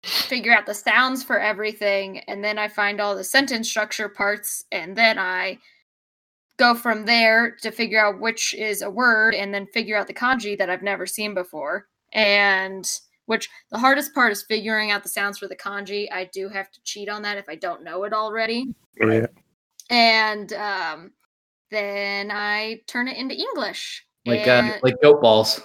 [0.04, 2.20] figure out the sounds for everything.
[2.28, 4.66] And then I find all the sentence structure parts.
[4.72, 5.60] And then I
[6.58, 10.14] go from there to figure out which is a word and then figure out the
[10.14, 11.88] kanji that I've never seen before.
[12.14, 12.90] And
[13.26, 16.12] which the hardest part is figuring out the sounds for the kanji.
[16.12, 18.66] I do have to cheat on that if I don't know it already
[19.00, 19.28] Yeah.
[19.90, 21.12] and um,
[21.72, 24.06] then I turn it into English.
[24.26, 25.60] Like uh, like goat balls.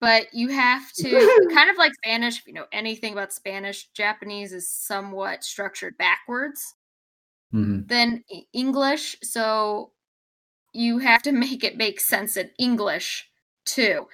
[0.00, 2.38] but you have to kind of like Spanish.
[2.38, 6.74] If you know anything about Spanish, Japanese is somewhat structured backwards
[7.54, 7.86] Mhm.
[7.88, 9.92] than E- English, so
[10.72, 13.28] you have to make it make sense in English
[13.64, 14.06] too.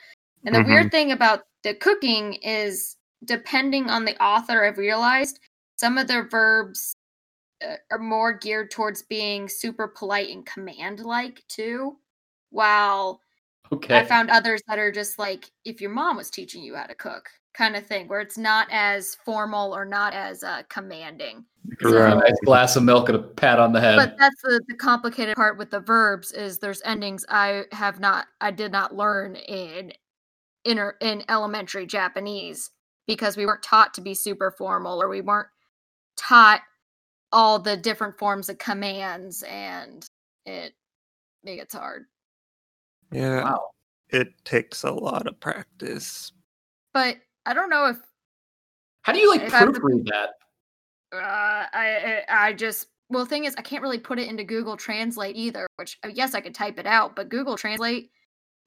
[0.44, 5.38] And the weird thing about the cooking is, depending on the author, I've realized
[5.76, 6.94] some of their verbs
[7.62, 11.96] uh, are more geared towards being super polite and command like too,
[12.50, 13.20] while
[13.72, 13.98] Okay.
[13.98, 16.94] I found others that are just like if your mom was teaching you how to
[16.94, 21.44] cook kind of thing, where it's not as formal or not as uh, commanding.
[21.82, 23.96] A nice glass of milk and a pat on the head.
[23.96, 28.26] But that's the, the complicated part with the verbs is there's endings I have not
[28.40, 29.92] I did not learn in
[30.64, 32.70] inner in elementary Japanese
[33.06, 35.48] because we weren't taught to be super formal or we weren't
[36.16, 36.60] taught
[37.32, 40.06] all the different forms of commands and
[40.46, 40.74] it
[41.44, 42.04] it gets hard.
[43.12, 43.44] Yeah.
[43.44, 43.70] wow.
[44.10, 46.32] It takes a lot of practice.
[46.92, 47.96] But I don't know if
[49.02, 50.30] How do you like If to- proofread that?
[51.12, 54.44] uh, I I I just well, the thing is, I can't really put it into
[54.44, 55.66] Google Translate either.
[55.76, 58.10] Which uh, yes, I could type it out, but Google Translate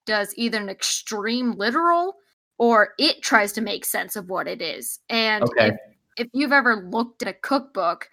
[0.05, 2.15] does either an extreme literal
[2.57, 4.99] or it tries to make sense of what it is.
[5.09, 5.67] And Okay.
[5.69, 5.75] if,
[6.17, 8.09] if you've ever looked at a cookbook,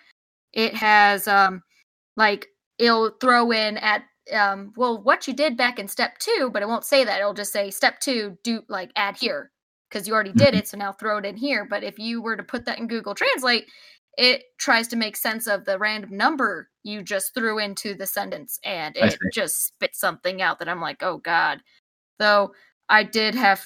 [0.53, 1.63] it has um
[2.17, 6.63] like it'll throw in at um well what you did back in step two, but
[6.63, 7.21] it won't say that.
[7.21, 9.51] It'll just say step two, do like add here.
[9.91, 11.65] because you already did it, so now throw it in here.
[11.69, 13.67] But if you were to put that in Google Translate,
[14.17, 18.59] it tries to make sense of the random number you just threw into the sentence
[18.65, 21.61] and it just spits something out that I'm like, oh God.
[22.21, 22.53] Though
[22.89, 23.65] I did have,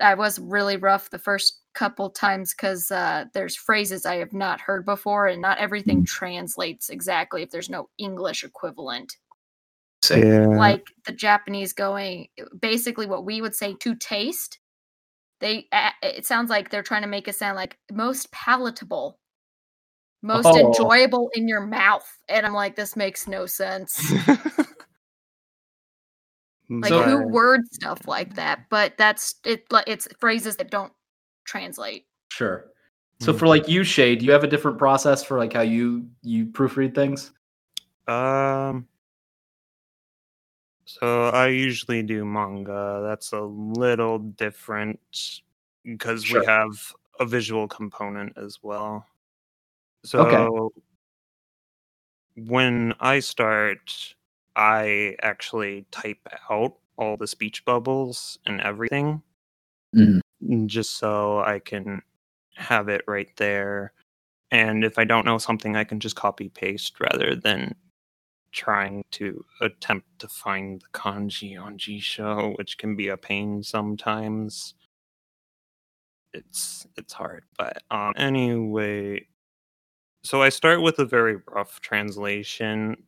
[0.00, 4.60] I was really rough the first couple times because uh, there's phrases I have not
[4.60, 9.16] heard before and not everything translates exactly if there's no English equivalent.
[10.10, 10.46] Yeah.
[10.48, 12.26] Like the Japanese going,
[12.60, 14.58] basically what we would say to taste.
[15.40, 15.68] They,
[16.02, 19.18] it sounds like they're trying to make it sound like most palatable
[20.22, 20.56] most Oh.
[20.68, 24.12] enjoyable in your mouth and i'm like this makes no sense
[26.68, 30.92] like So- who word stuff like that but that's it like it's phrases that don't
[31.44, 32.70] translate Sure.
[33.20, 33.38] So Mm.
[33.38, 36.46] for like you, Shade, do you have a different process for like how you you
[36.46, 37.30] proofread things?
[38.08, 38.88] Um.
[40.86, 43.00] So I usually do manga.
[43.04, 44.98] That's a little different
[45.84, 46.40] because Sure.
[46.40, 49.06] we have a visual component as well.
[50.04, 50.80] So Okay.
[52.36, 54.14] when I start,
[54.56, 59.22] I actually type out all the speech bubbles and everything
[59.94, 60.20] Mhm.
[60.68, 62.02] just so I can
[62.56, 63.92] have it right there.
[64.50, 67.76] And if I don't know something, I can just copy paste rather than
[68.52, 74.74] trying to attempt to find the kanji on Jisho, which can be a pain sometimes.
[76.34, 79.26] It's it's hard, but um anyway,
[80.24, 83.04] so I start with a very rough translation.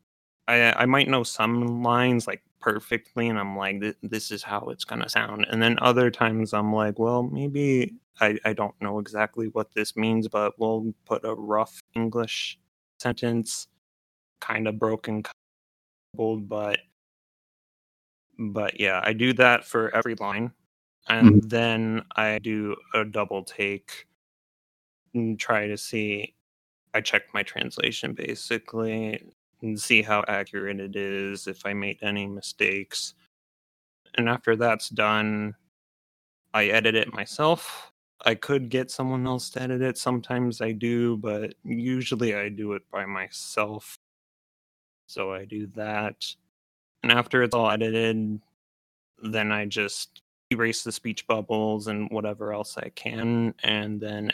[0.48, 4.42] I uh, I might know some lines like perfectly, and I'm like, "Th- this is
[4.42, 5.46] how it's gonna sound.
[5.50, 9.96] And then other times I'm like, well, maybe I I don't know exactly what this
[9.96, 12.58] means, but we'll put a rough English
[13.00, 13.68] sentence,
[14.40, 15.22] kind of broken,
[16.14, 16.80] coupled, but
[18.38, 20.52] but yeah, I do that for every line,
[21.08, 21.48] and mm-hmm.
[21.48, 24.06] then I do a double take
[25.14, 26.34] and try to see.
[26.94, 29.20] I check my translation basically
[29.64, 33.14] and see how accurate it is, if I made any mistakes.
[34.14, 35.54] And after that's done,
[36.52, 37.90] I edit it myself.
[38.24, 39.98] I could get someone else to edit it.
[39.98, 43.98] Sometimes I do, but usually I do it by myself.
[45.06, 46.24] So I do that.
[47.02, 48.40] And after it's all edited,
[49.22, 54.30] then I just erase the speech bubbles and whatever else I can, and then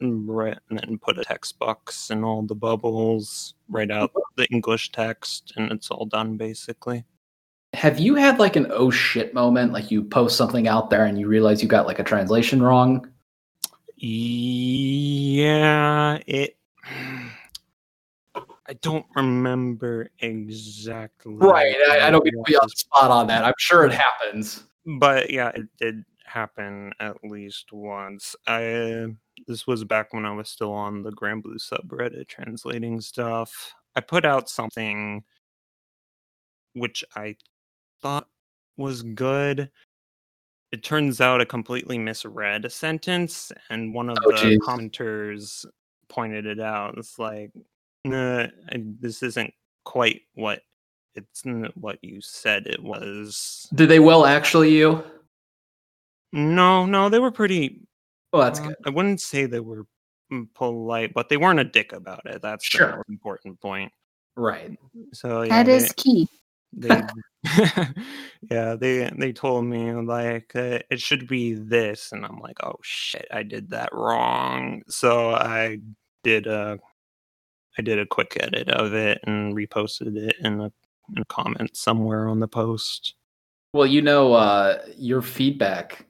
[0.00, 4.40] write, and then put a text box in all the bubbles, write out mm-hmm.
[4.40, 7.04] the English text, and it's all done basically.
[7.74, 9.72] Have you had like an oh shit moment?
[9.72, 13.06] Like you post something out there and you realize you got like a translation wrong?
[13.96, 15.38] Yeah,
[16.26, 16.56] it.
[18.68, 21.34] I don't remember exactly.
[21.34, 21.76] Right.
[21.88, 23.44] I, I don't mean to be on the spot on that.
[23.44, 24.64] I'm sure it happens.
[24.98, 28.36] but yeah, it did happen at least once.
[28.46, 29.06] I
[29.46, 33.74] this was back when I was still on the Granblue subreddit translating stuff.
[33.94, 35.24] I put out something
[36.74, 37.36] which I
[38.02, 38.28] thought
[38.76, 39.70] was good.
[40.72, 44.58] It turns out I completely misread a sentence, and one of Oh, the jeez.
[44.58, 45.64] commenters
[46.08, 46.98] pointed it out.
[46.98, 47.50] It's like,
[48.04, 48.48] nah,
[49.00, 49.54] this isn't
[49.84, 50.62] quite what
[51.14, 51.42] it's
[51.76, 53.68] what you said it was.
[53.74, 55.02] Did they well actually you?
[56.32, 57.80] No, no, they were pretty.
[58.32, 58.76] Well, that's uh, good.
[58.86, 59.86] I wouldn't say they were
[60.32, 62.42] mm, polite, but they weren't a dick about it.
[62.42, 63.04] That's Sure.
[63.06, 63.92] the important point.
[64.36, 64.78] Right.
[65.12, 66.28] So yeah, That is they, key
[66.76, 67.02] they
[68.50, 72.76] yeah they they told me like uh, it should be this, and I'm like, oh
[72.82, 74.82] shit, I did that wrong.
[74.88, 75.78] So I
[76.22, 76.78] did a
[77.78, 80.72] I did a quick edit of it and reposted it in a,
[81.14, 83.14] in a comment somewhere on the post.
[83.72, 86.06] Well, you know, uh, your feedback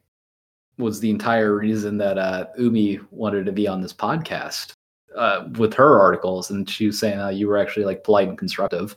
[0.79, 4.72] was the entire reason that uh, Umi wanted to be on this podcast
[5.16, 8.39] uh, with her articles, and she was saying how you were actually like polite and
[8.39, 8.95] constructive.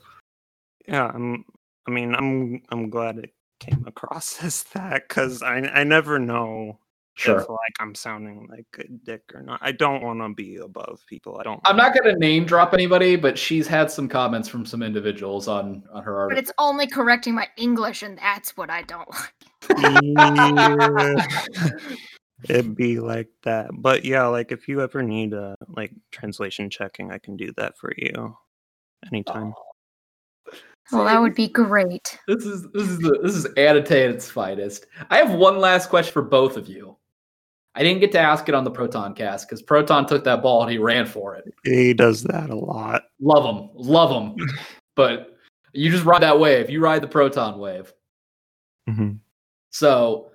[0.86, 1.44] Yeah, I'm.
[1.86, 2.62] I mean, I'm.
[2.70, 5.58] I'm glad it came across as that because I.
[5.58, 6.78] I never know
[7.20, 7.40] Sure.
[7.40, 9.60] if like I'm sounding like a dick or not.
[9.62, 11.38] I don't want to be above people.
[11.38, 11.60] I don't.
[11.64, 15.48] I'm not going to name drop anybody, but she's had some comments from some individuals
[15.48, 19.32] on on her but it's only correcting my english and that's what i don't like
[22.48, 27.12] It'd be like that, but yeah, like if you ever need uh like translation checking,
[27.12, 28.34] I can do that for you
[29.06, 29.52] anytime.
[30.90, 34.86] well that would be great This is this is the, this is Annotate its finest.
[35.10, 36.96] I have one last question for both of you.
[37.80, 40.60] I didn't get to ask it on the Proton cast because Proton took that ball
[40.60, 41.50] and he ran for it.
[41.64, 43.04] He does that a lot.
[43.22, 44.36] Love him, love him.
[44.96, 45.38] but
[45.72, 46.68] you just ride that wave.
[46.68, 47.90] You ride the Proton wave.
[48.86, 49.18] Mhm.
[49.70, 50.30] So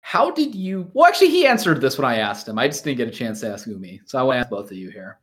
[0.00, 0.90] how did you?
[0.92, 2.58] Well, actually, he answered this when I asked him.
[2.58, 4.68] I just didn't get a chance to ask Umi, so I want to ask both
[4.72, 5.20] of you here.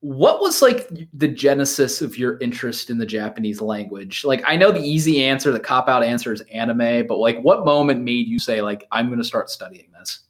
[0.00, 4.24] What was like the genesis of your interest in the Japanese language?
[4.24, 7.64] Like, I know the easy answer, the cop out answer is anime, but like, what
[7.64, 10.20] moment made you say like I'm going to start studying this?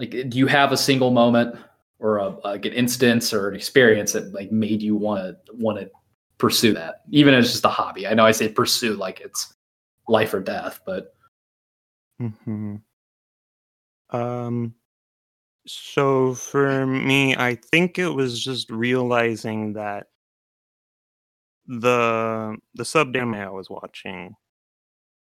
[0.00, 1.56] Like, do you have a single moment
[1.98, 5.78] or a, like an instance or an experience that like made you want to want
[5.78, 5.90] to
[6.38, 8.06] pursue that, even as just a hobby?
[8.06, 9.54] I know I say pursue like it's
[10.08, 11.14] life or death, but
[12.18, 12.76] hmm
[14.10, 14.74] Um,
[15.66, 20.08] so for me, I think it was just realizing that
[21.66, 24.34] the the sub anime I was watching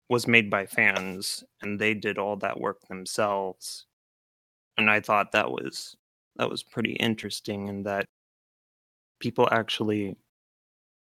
[0.09, 3.88] was made by fans, and they did all that work themselves.
[4.78, 5.95] And I thought that was
[6.38, 8.05] that was pretty interesting, in that
[9.19, 10.17] people actually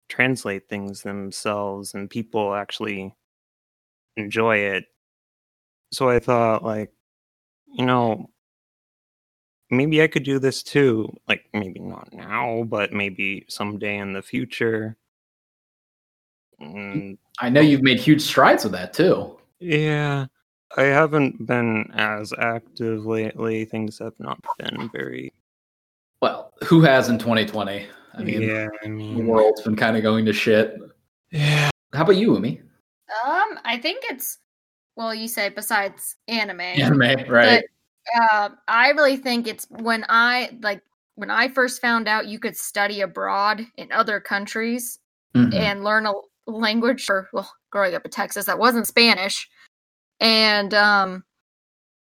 [0.09, 3.15] translate things themselves, and people actually
[4.17, 4.87] enjoy it
[5.93, 6.91] so I thought like,
[7.67, 8.31] you know,
[9.71, 11.15] maybe I could do this too.
[11.29, 14.97] Like maybe not now, but maybe someday in the future.
[16.61, 19.39] And mm, I know you've made huge strides with that too.
[19.61, 20.27] Yeah.
[20.77, 23.65] I haven't been as active lately.
[23.65, 25.33] Things have not been very
[26.21, 26.53] well.
[26.65, 27.87] Who has in 2020?
[28.15, 30.77] I mean, yeah, I mean, the world's been kind of going to shit.
[31.31, 31.71] Yeah.
[31.95, 32.61] How about you, Umi?
[33.27, 34.39] Um, I think it's
[34.97, 36.61] well, you say besides anime.
[36.61, 37.65] Anime, right?
[38.15, 40.83] But, uh, I really think it's when I like
[41.15, 44.99] when I first found out you could study abroad in other countries
[45.35, 45.55] mm-hmm.
[45.55, 46.13] and learn a
[46.47, 47.09] language.
[47.09, 49.49] Or well, growing up in Texas, that wasn't Spanish,
[50.23, 51.25] and um,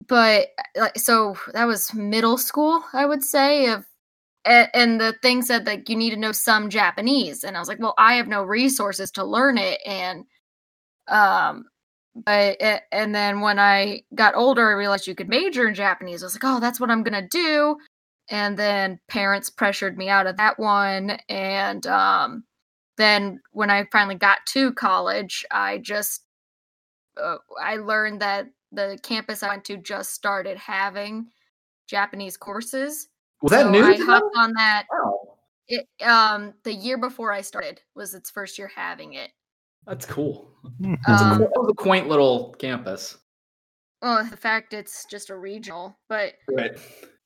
[0.07, 3.67] but like so that was middle school, I would say.
[3.69, 3.85] Of
[4.45, 7.81] and the thing said like you need to know some Japanese, and I was like,
[7.81, 10.25] well, I have no resources to learn it, and
[11.09, 11.65] um
[12.15, 12.61] but
[12.93, 16.23] and then when I got older, I realized you could major in Japanese.
[16.23, 17.77] I was like, oh, that's what I'm gonna do.
[18.31, 21.19] And then parents pressured me out of that one.
[21.29, 22.45] And um,
[22.99, 26.23] then when I finally got to college, I just
[27.23, 31.29] uh, I learned that the campus I went to just started having
[31.89, 33.09] Japanese courses.
[33.43, 33.83] Was that so new?
[33.85, 34.87] I hopped on that.
[34.93, 35.37] Wow.
[35.69, 39.31] It um the year before I started was its first year having it.
[39.87, 40.51] That's cool.
[40.81, 40.99] Mhm.
[41.07, 43.17] That's a Um, cool- a quaint little campus.
[44.03, 46.73] Well, the fact it's just a regional, but Right.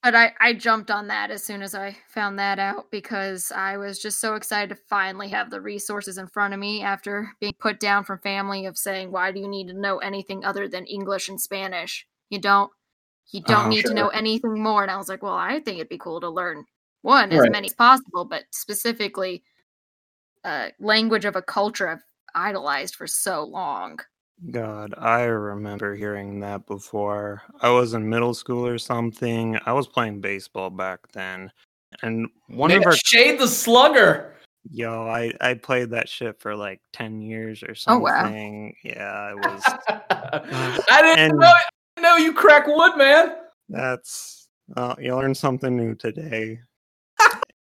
[0.05, 3.79] But I I jumped on that as soon as I found that out because I
[3.79, 7.55] was just so excited to finally have the resources in front of me after being
[7.61, 10.87] put down from family of saying why do you need to know anything other than
[10.87, 12.07] English and Spanish?
[12.31, 12.71] You don't
[13.33, 14.83] you don't Oh, need to know anything more.
[14.83, 16.65] And I was like, well, I think it'd be cool to learn
[17.03, 19.45] one as many as possible, but specifically
[20.45, 23.99] uh language of a culture I've idolized for so long.
[24.51, 27.43] God, I remember hearing that before.
[27.62, 29.59] I was in middle school or something.
[29.64, 31.51] I was playing baseball back then.
[32.03, 34.35] And one Man, of our Shade the Slugger.
[34.70, 38.03] yo, I I played that shit for like 10 years or something.
[38.03, 38.28] Oh, wow.
[38.85, 39.62] Yeah, it was
[40.91, 41.47] I didn't And- know.
[41.47, 41.62] I
[41.97, 43.37] didn't know you crack wood, man.
[43.68, 46.59] that's uh, you learned something new today.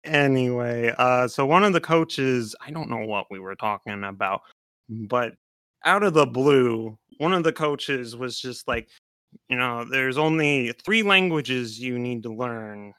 [0.03, 4.41] anyway, uh so one of the coaches, I don't know what we were talking about,
[4.89, 5.33] but
[5.85, 8.89] out of the blue, one of the coaches was just like,
[9.49, 12.93] you know, there's only three languages you need to learn.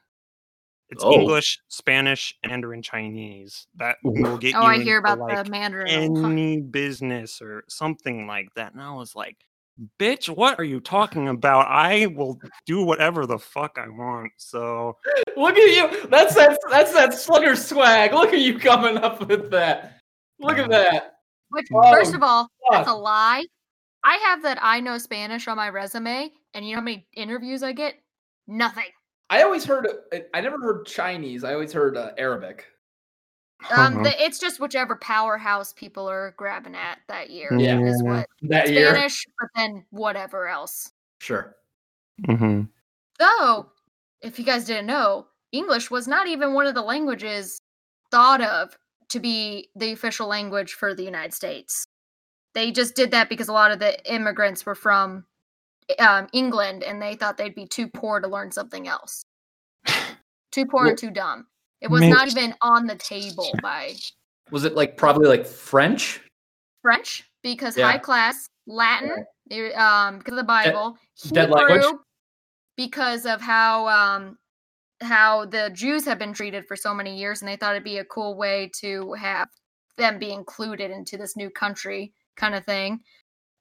[0.90, 1.12] It's Oh.
[1.12, 3.66] English, Spanish, Mandarin Chinese.
[3.76, 6.16] That will get Oh, you I hear about like, the Mandarin.
[6.16, 8.72] Oh, any business or something like that.
[8.72, 9.36] And I was like,
[10.00, 11.66] bitch, what are you talking about?
[11.68, 14.32] I will do whatever the fuck I want.
[14.38, 14.96] So
[15.36, 16.08] Look at you.
[16.08, 16.58] That's that.
[16.70, 18.12] That's that Slugger swag.
[18.14, 20.00] Look at you coming up with that.
[20.40, 21.17] Look at that.
[21.50, 23.44] Which, Oh, first of all, that's a lie.
[24.04, 27.62] I have that I know Spanish on my resume, and you know how many interviews
[27.62, 27.94] I get?
[28.46, 28.84] Nothing.
[29.30, 29.86] I always heard.
[30.32, 31.44] I never heard Chinese.
[31.44, 32.66] I always heard uh, Arabic.
[33.70, 34.02] Um, Uh-huh.
[34.04, 37.80] the, it's just whichever powerhouse people are grabbing at that year Yeah.
[37.80, 38.90] is what That year.
[38.90, 40.92] Spanish, but then whatever else.
[41.20, 41.56] Sure.
[42.26, 42.62] Mm-hmm.
[43.18, 43.72] Though,
[44.22, 47.60] if you guys didn't know, English was not even one of the languages
[48.10, 48.78] thought of
[49.10, 51.86] to be the official language for the United States.
[52.54, 55.24] They just did that because a lot of the immigrants were from
[55.98, 59.22] um, England and they thought they'd be too poor to learn something else.
[60.50, 61.46] Too poor Well, and too dumb.
[61.82, 63.94] It was not even on the table by
[64.50, 66.20] Was it like probably like French?
[66.80, 67.90] French because Yeah.
[67.90, 69.10] high class, Latin,
[69.76, 70.96] um, because of the Bible,
[71.32, 71.84] dead language?
[71.84, 71.98] Hebrew,
[72.76, 74.38] because of how um
[75.00, 77.98] how the Jews have been treated for so many years, and they thought it'd be
[77.98, 79.48] a cool way to have
[79.98, 83.00] them be included into this new country kind of thing.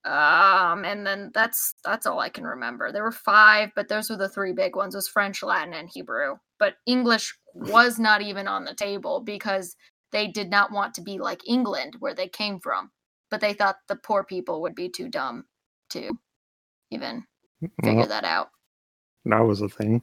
[0.06, 2.92] Um, and then that's that's all I can remember.
[2.92, 6.38] There were five, but those were the three big ones: was French, Latin, and Hebrew.
[6.60, 9.76] But English was not even on the table because
[10.12, 12.92] they did not want to be like England, where they came from.
[13.30, 15.46] But they thought the poor people would be too dumb
[15.92, 16.18] to
[16.92, 17.26] even
[17.84, 18.50] figure Well, that out.
[19.26, 20.02] that was a thing.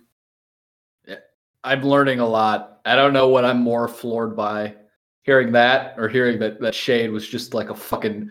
[1.64, 2.80] I'm learning a lot.
[2.84, 4.74] I don't know what I'm more floored by
[5.22, 8.30] hearing that or hearing that that Shade was just like a fucking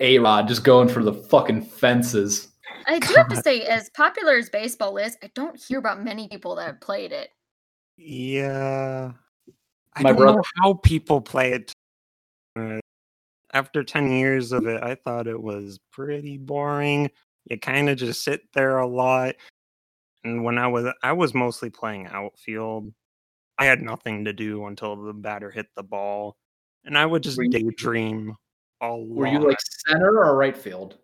[0.00, 2.48] A Rod just going for the fucking fences.
[2.86, 6.28] I do have to say, as popular as baseball is, I don't hear about many
[6.28, 7.30] people that have played it.
[7.96, 9.12] Yeah.
[9.94, 11.72] I My don't brother- know how people play it.
[12.56, 12.80] Uh,
[13.52, 17.10] after 10 years of it, I thought it was pretty boring.
[17.48, 19.36] You kind of just sit there a lot.
[20.24, 22.92] And when I was I was mostly playing outfield.
[23.58, 26.36] I had nothing to do until the batter hit the ball.
[26.84, 28.34] And I would just Were you- daydream
[28.80, 30.98] all Were you like center or right field?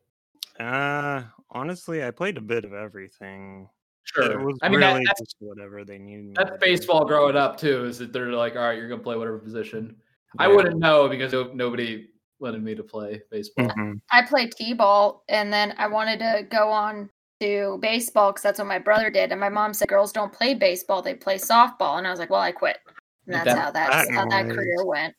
[0.59, 3.69] uh honestly, I played a bit of everything.
[4.17, 4.45] It Sure.
[4.45, 6.35] was I mean, really that, that's, just whatever they needed.
[6.35, 7.85] that's to baseball growing up too.
[7.85, 9.97] Is that they're like, all right, you're gonna play whatever position.
[10.39, 12.09] I wouldn't know because nobody
[12.41, 13.69] wanted me to play baseball.
[13.69, 14.01] Mhm.
[14.11, 17.11] I played t-ball, and then I wanted to go on
[17.41, 19.33] to baseball because that's what my brother did.
[19.33, 21.99] And my mom said girls don't play baseball; they play softball.
[21.99, 22.79] And I was like, well, I quit.
[23.27, 25.15] And that's That- how that's that how that career went.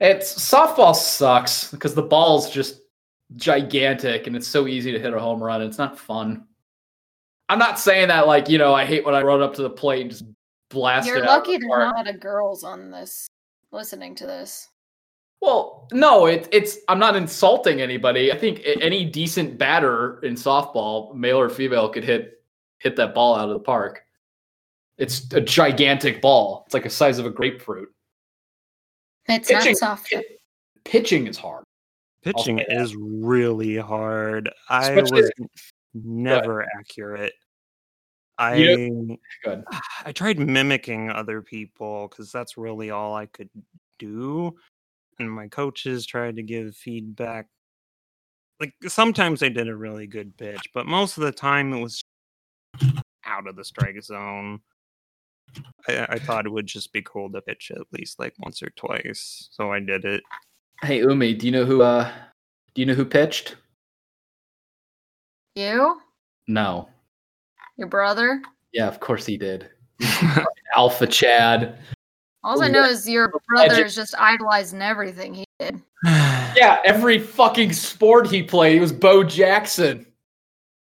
[0.00, 2.80] It's softball sucks because the ball's just
[3.36, 5.62] gigantic and it's so easy to hit a home run.
[5.62, 6.46] It's not fun.
[7.50, 9.70] I'm not saying that like you know I hate when I run up to the
[9.70, 10.24] plate and just
[10.70, 13.28] blast You're lucky there's not a lot of girls on this
[13.72, 14.69] listening to this.
[15.40, 18.30] Well, no, it, it's I'm not insulting anybody.
[18.32, 22.42] I think any decent batter in softball, male or female, could hit
[22.78, 24.02] hit that ball out of the park.
[24.98, 26.64] It's a gigantic ball.
[26.66, 27.88] It's like the size of a grapefruit.
[29.28, 30.10] It's Pitching, not soft.
[30.12, 30.22] pi-
[30.84, 31.64] pitching is hard.
[32.22, 34.50] Pitching is really hard.
[34.68, 35.30] I Especially- was
[35.94, 37.32] never accurate.
[38.36, 39.64] I You Good.
[40.04, 43.48] I tried mimicking other people because that's really all I could
[43.98, 44.54] do.
[45.20, 47.46] And my coaches tried to give feedback.
[48.58, 52.02] Like sometimes they did a really good pitch, but most of the time it was
[53.24, 54.60] out of the strike zone.
[55.88, 58.70] I, I thought it would just be cool to pitch at least like once or
[58.76, 60.22] twice, so I did it.
[60.82, 62.10] Hey Umi, do you know who uh
[62.74, 63.56] do you know who pitched?
[65.54, 66.00] You,
[66.46, 66.88] No.
[67.76, 68.40] your brother.
[68.72, 69.68] Yeah, of course he did.
[70.76, 71.78] Alpha Chad.
[72.42, 75.80] All I know is your brother is just idolizing everything he did.
[76.56, 80.04] Yeah, every fucking sport he played, he was Bo Jackson.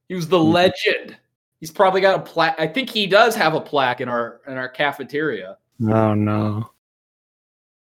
[0.08, 0.52] He was the Hmm.
[0.52, 1.18] legend.
[1.60, 2.60] He's probably got a plaque.
[2.60, 5.58] I think he does have a plaque in our in our cafeteria.
[5.84, 6.72] Oh no.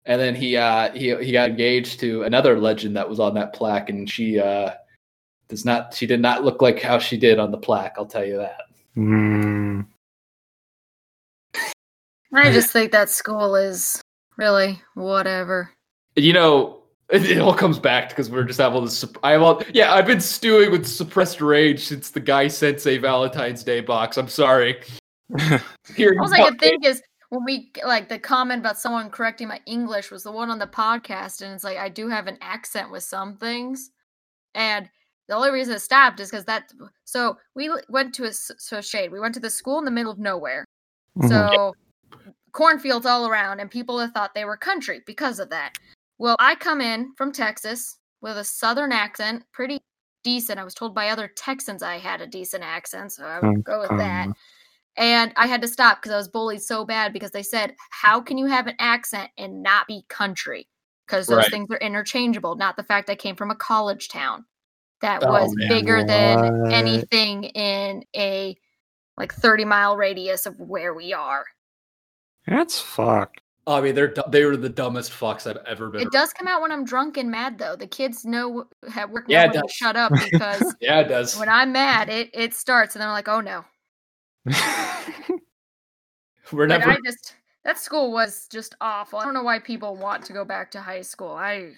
[0.05, 3.53] And then he uh he he got engaged to another legend that was on that
[3.53, 4.71] plaque, and she uh
[5.47, 7.95] does not she did not look like how she did on the plaque.
[7.97, 8.63] I'll tell you that.
[8.97, 9.86] Mm.
[12.34, 14.01] I just think that school is
[14.38, 15.71] really whatever.
[16.15, 19.03] You know, it, it all comes back because we're just having this.
[19.23, 19.93] I have all yeah.
[19.93, 24.17] I've been stewing with suppressed rage since the guy sent a Valentine's Day box.
[24.17, 24.82] I'm sorry.
[25.95, 29.47] Hearing All I about could think is when we like the comment about someone correcting
[29.47, 32.38] my English was the one on the podcast, and it's like I do have an
[32.41, 33.89] accent with some things,
[34.53, 34.89] and
[35.28, 36.71] the only reason it stopped is because that.
[37.04, 39.12] So we went to a so shade.
[39.12, 40.66] We went to the school in the middle of nowhere,
[41.17, 41.29] Mhm.
[41.29, 41.74] so
[42.51, 45.74] cornfields all around, and people have thought they were country because of that.
[46.17, 49.79] Well, I come in from Texas with a southern accent, pretty
[50.24, 50.59] decent.
[50.59, 53.82] I was told by other Texans I had a decent accent, so I would go
[53.82, 54.36] with that Um,
[54.97, 58.19] and I had to stop because I was bullied so bad because they said, "How
[58.19, 60.67] can you have an accent and not be country?"
[61.05, 61.51] Because those Right.
[61.51, 62.55] things are interchangeable.
[62.55, 64.45] Not the fact I came from a college town
[65.01, 65.69] that Oh, was man.
[65.69, 68.57] bigger than anything in a
[69.17, 71.45] like thirty mile radius of where we are.
[72.47, 73.41] That's fucked.
[73.67, 76.01] I mean, they're they were the dumbest fucks I've ever been.
[76.01, 77.75] It does come out when I'm drunk and mad, though.
[77.75, 79.71] The kids know have work Yeah, know it when to does.
[79.74, 81.37] shut up because Yeah, it does.
[81.37, 83.65] when I'm mad, it it starts, and they're like, "Oh no."
[86.53, 86.91] We're But never.
[86.91, 89.19] I just that school was just awful.
[89.19, 91.32] I don't know why people want to go back to high school.
[91.32, 91.74] I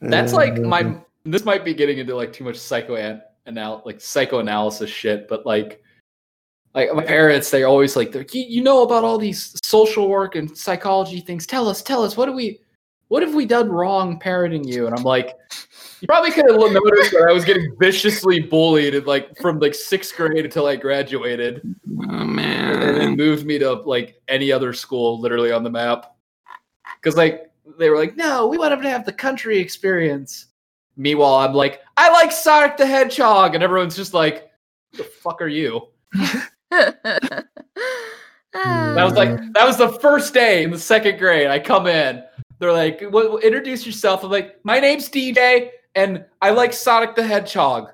[0.00, 0.94] That's like my.
[1.24, 5.82] This might be getting into like too much psycho anal like psychoanalysis shit, but like,
[6.74, 10.36] like my parents, they're always like, they're, you, you know about all these social work
[10.36, 11.46] and psychology things.
[11.46, 12.60] Tell us, tell us, what do we,
[13.08, 14.86] what have we done wrong parenting you?
[14.86, 15.34] And I'm like,
[16.00, 19.74] you probably could have noticed that I was getting viciously bullied in like from like
[19.74, 21.62] sixth grade until I graduated.
[22.00, 22.82] Oh man.
[22.82, 26.14] and then moved me to like any other school literally on the map
[27.00, 30.48] because like they were like no we want him to have the country experience
[30.98, 34.50] Meanwhile, I'm like, I like Sonic the Hedgehog, and everyone's just like,
[34.92, 35.86] "The fuck are you?"
[36.70, 37.44] that
[38.52, 41.48] was like that was the first day in the second grade.
[41.48, 42.22] I come in,
[42.58, 47.22] they're like, what- "Introduce yourself." I'm like, "My name's DJ, and I like Sonic the
[47.22, 47.90] Hedgehog."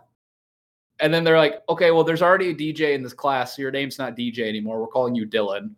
[1.01, 3.71] And then they're like, "Okay, well, there's already a DJ in this class, so your
[3.71, 4.81] name's not DJ anymore.
[4.81, 5.71] We're calling you Dylan."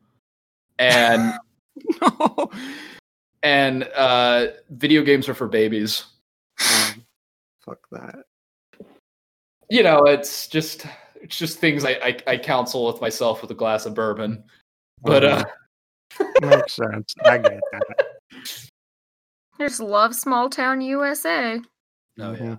[0.79, 1.35] And
[2.03, 2.51] no.
[3.43, 6.05] and uh, video games are for babies.
[6.61, 7.05] Um,
[7.65, 8.17] fuck that.
[9.69, 10.87] You know, it's just
[11.27, 14.45] it's just things I I, I counsel with myself with a glass of bourbon.
[15.03, 15.45] But uh,
[16.41, 17.15] makes sense.
[17.25, 18.07] I get that.
[19.61, 21.61] just love small town USA.
[22.17, 22.39] no, yeah.
[22.39, 22.59] Mhm.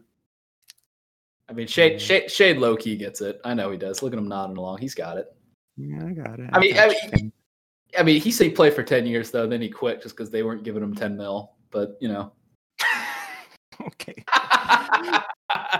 [1.50, 2.02] I mean, Shade.
[2.02, 3.40] Shade, Shade low key gets it.
[3.46, 4.04] I know he does.
[4.04, 4.80] Look at him nodding along.
[4.80, 5.34] He's got it.
[5.78, 6.50] Yeah, I got it.
[6.52, 7.32] I mean, I mean,
[7.98, 9.48] I mean, he said he played for ten years though.
[9.48, 11.54] Then he quit just because they weren't giving him ten mil.
[11.72, 12.34] But you know.
[13.82, 14.26] okay.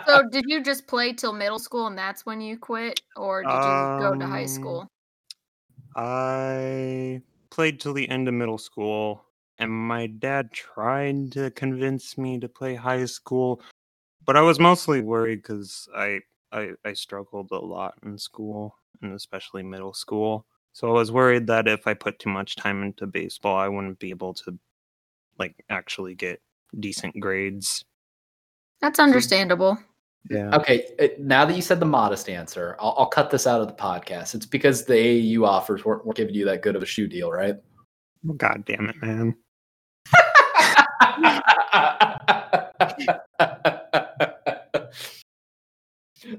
[0.08, 3.02] So did you just play till middle school and that's when you quit?
[3.16, 4.88] Or did you go to high Um, school?
[5.96, 9.26] I played till the end of middle school,
[9.58, 13.62] and my dad tried to convince me to play high school,
[14.26, 19.14] but I was mostly worried because I, I I struggled a lot in school, and
[19.14, 20.48] especially middle school.
[20.74, 24.00] So I was worried that if I put too much time into baseball, I wouldn't
[24.00, 24.60] be able to,
[25.40, 26.42] like, actually get
[26.80, 27.86] decent grades.
[28.82, 29.78] That's understandable.
[30.30, 30.56] Yeah.
[30.56, 33.68] Okay, uh, now that you said the modest answer, I'll, I'll cut this out of
[33.68, 34.36] the podcast.
[34.36, 37.32] It's because the AAU offers weren't, weren't giving you that good of a shoe deal,
[37.32, 37.56] right?
[38.36, 39.36] God damn it, man.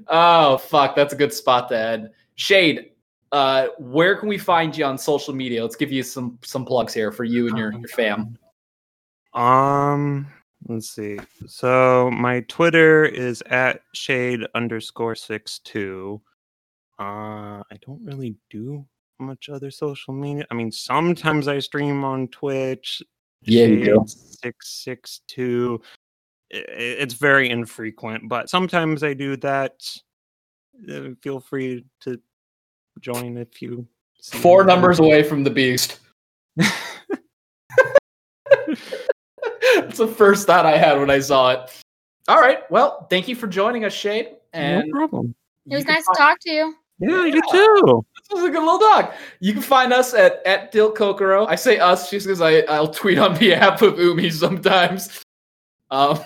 [0.07, 2.09] oh fuck, that's a good spot to end.
[2.35, 2.91] Shade,
[3.31, 5.63] uh, where can we find you on social media?
[5.63, 8.37] Let's give you some some plugs here for you and your, your fam.
[9.33, 10.27] Um,
[10.67, 11.19] let's see.
[11.47, 16.21] So my Twitter is at shade underscore six two.
[16.99, 18.85] Uh, I don't really do
[19.19, 20.45] much other social media.
[20.51, 23.01] I mean, sometimes I stream on Twitch.
[23.41, 24.03] Yeah, you do.
[24.07, 25.81] Six six two.
[26.51, 29.73] It's very infrequent, but sometimes I do that.
[30.89, 32.19] Uh, feel free to
[33.01, 33.87] join if you.
[34.23, 35.99] Four numbers away from the beast.
[39.81, 41.71] That's the first thought I had when I saw it.
[42.27, 42.69] All right.
[42.69, 44.29] Well, thank you for joining us, Shade.
[44.53, 45.35] And no problem.
[45.65, 46.75] It was you can nice to talk to you.
[46.99, 48.05] Yeah, you too.
[48.29, 49.13] This was a good little dog.
[49.39, 51.47] You can find us at at DilKokoro.
[51.47, 55.23] I say us just because I I'll tweet on behalf of Umi sometimes.
[55.91, 56.19] Um,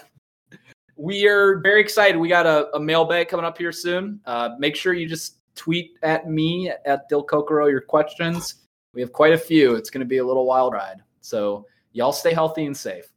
[0.96, 2.18] we are very excited.
[2.18, 4.20] We got a, a mailbag coming up here soon.
[4.26, 8.56] Uh, make sure you just tweet at me at DilKokoro your questions.
[8.94, 9.76] We have quite a few.
[9.76, 11.02] It's going to be a little wild ride.
[11.22, 13.13] So y'all stay healthy and safe.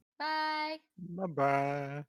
[0.99, 1.27] Bye.
[1.27, 2.05] Bye.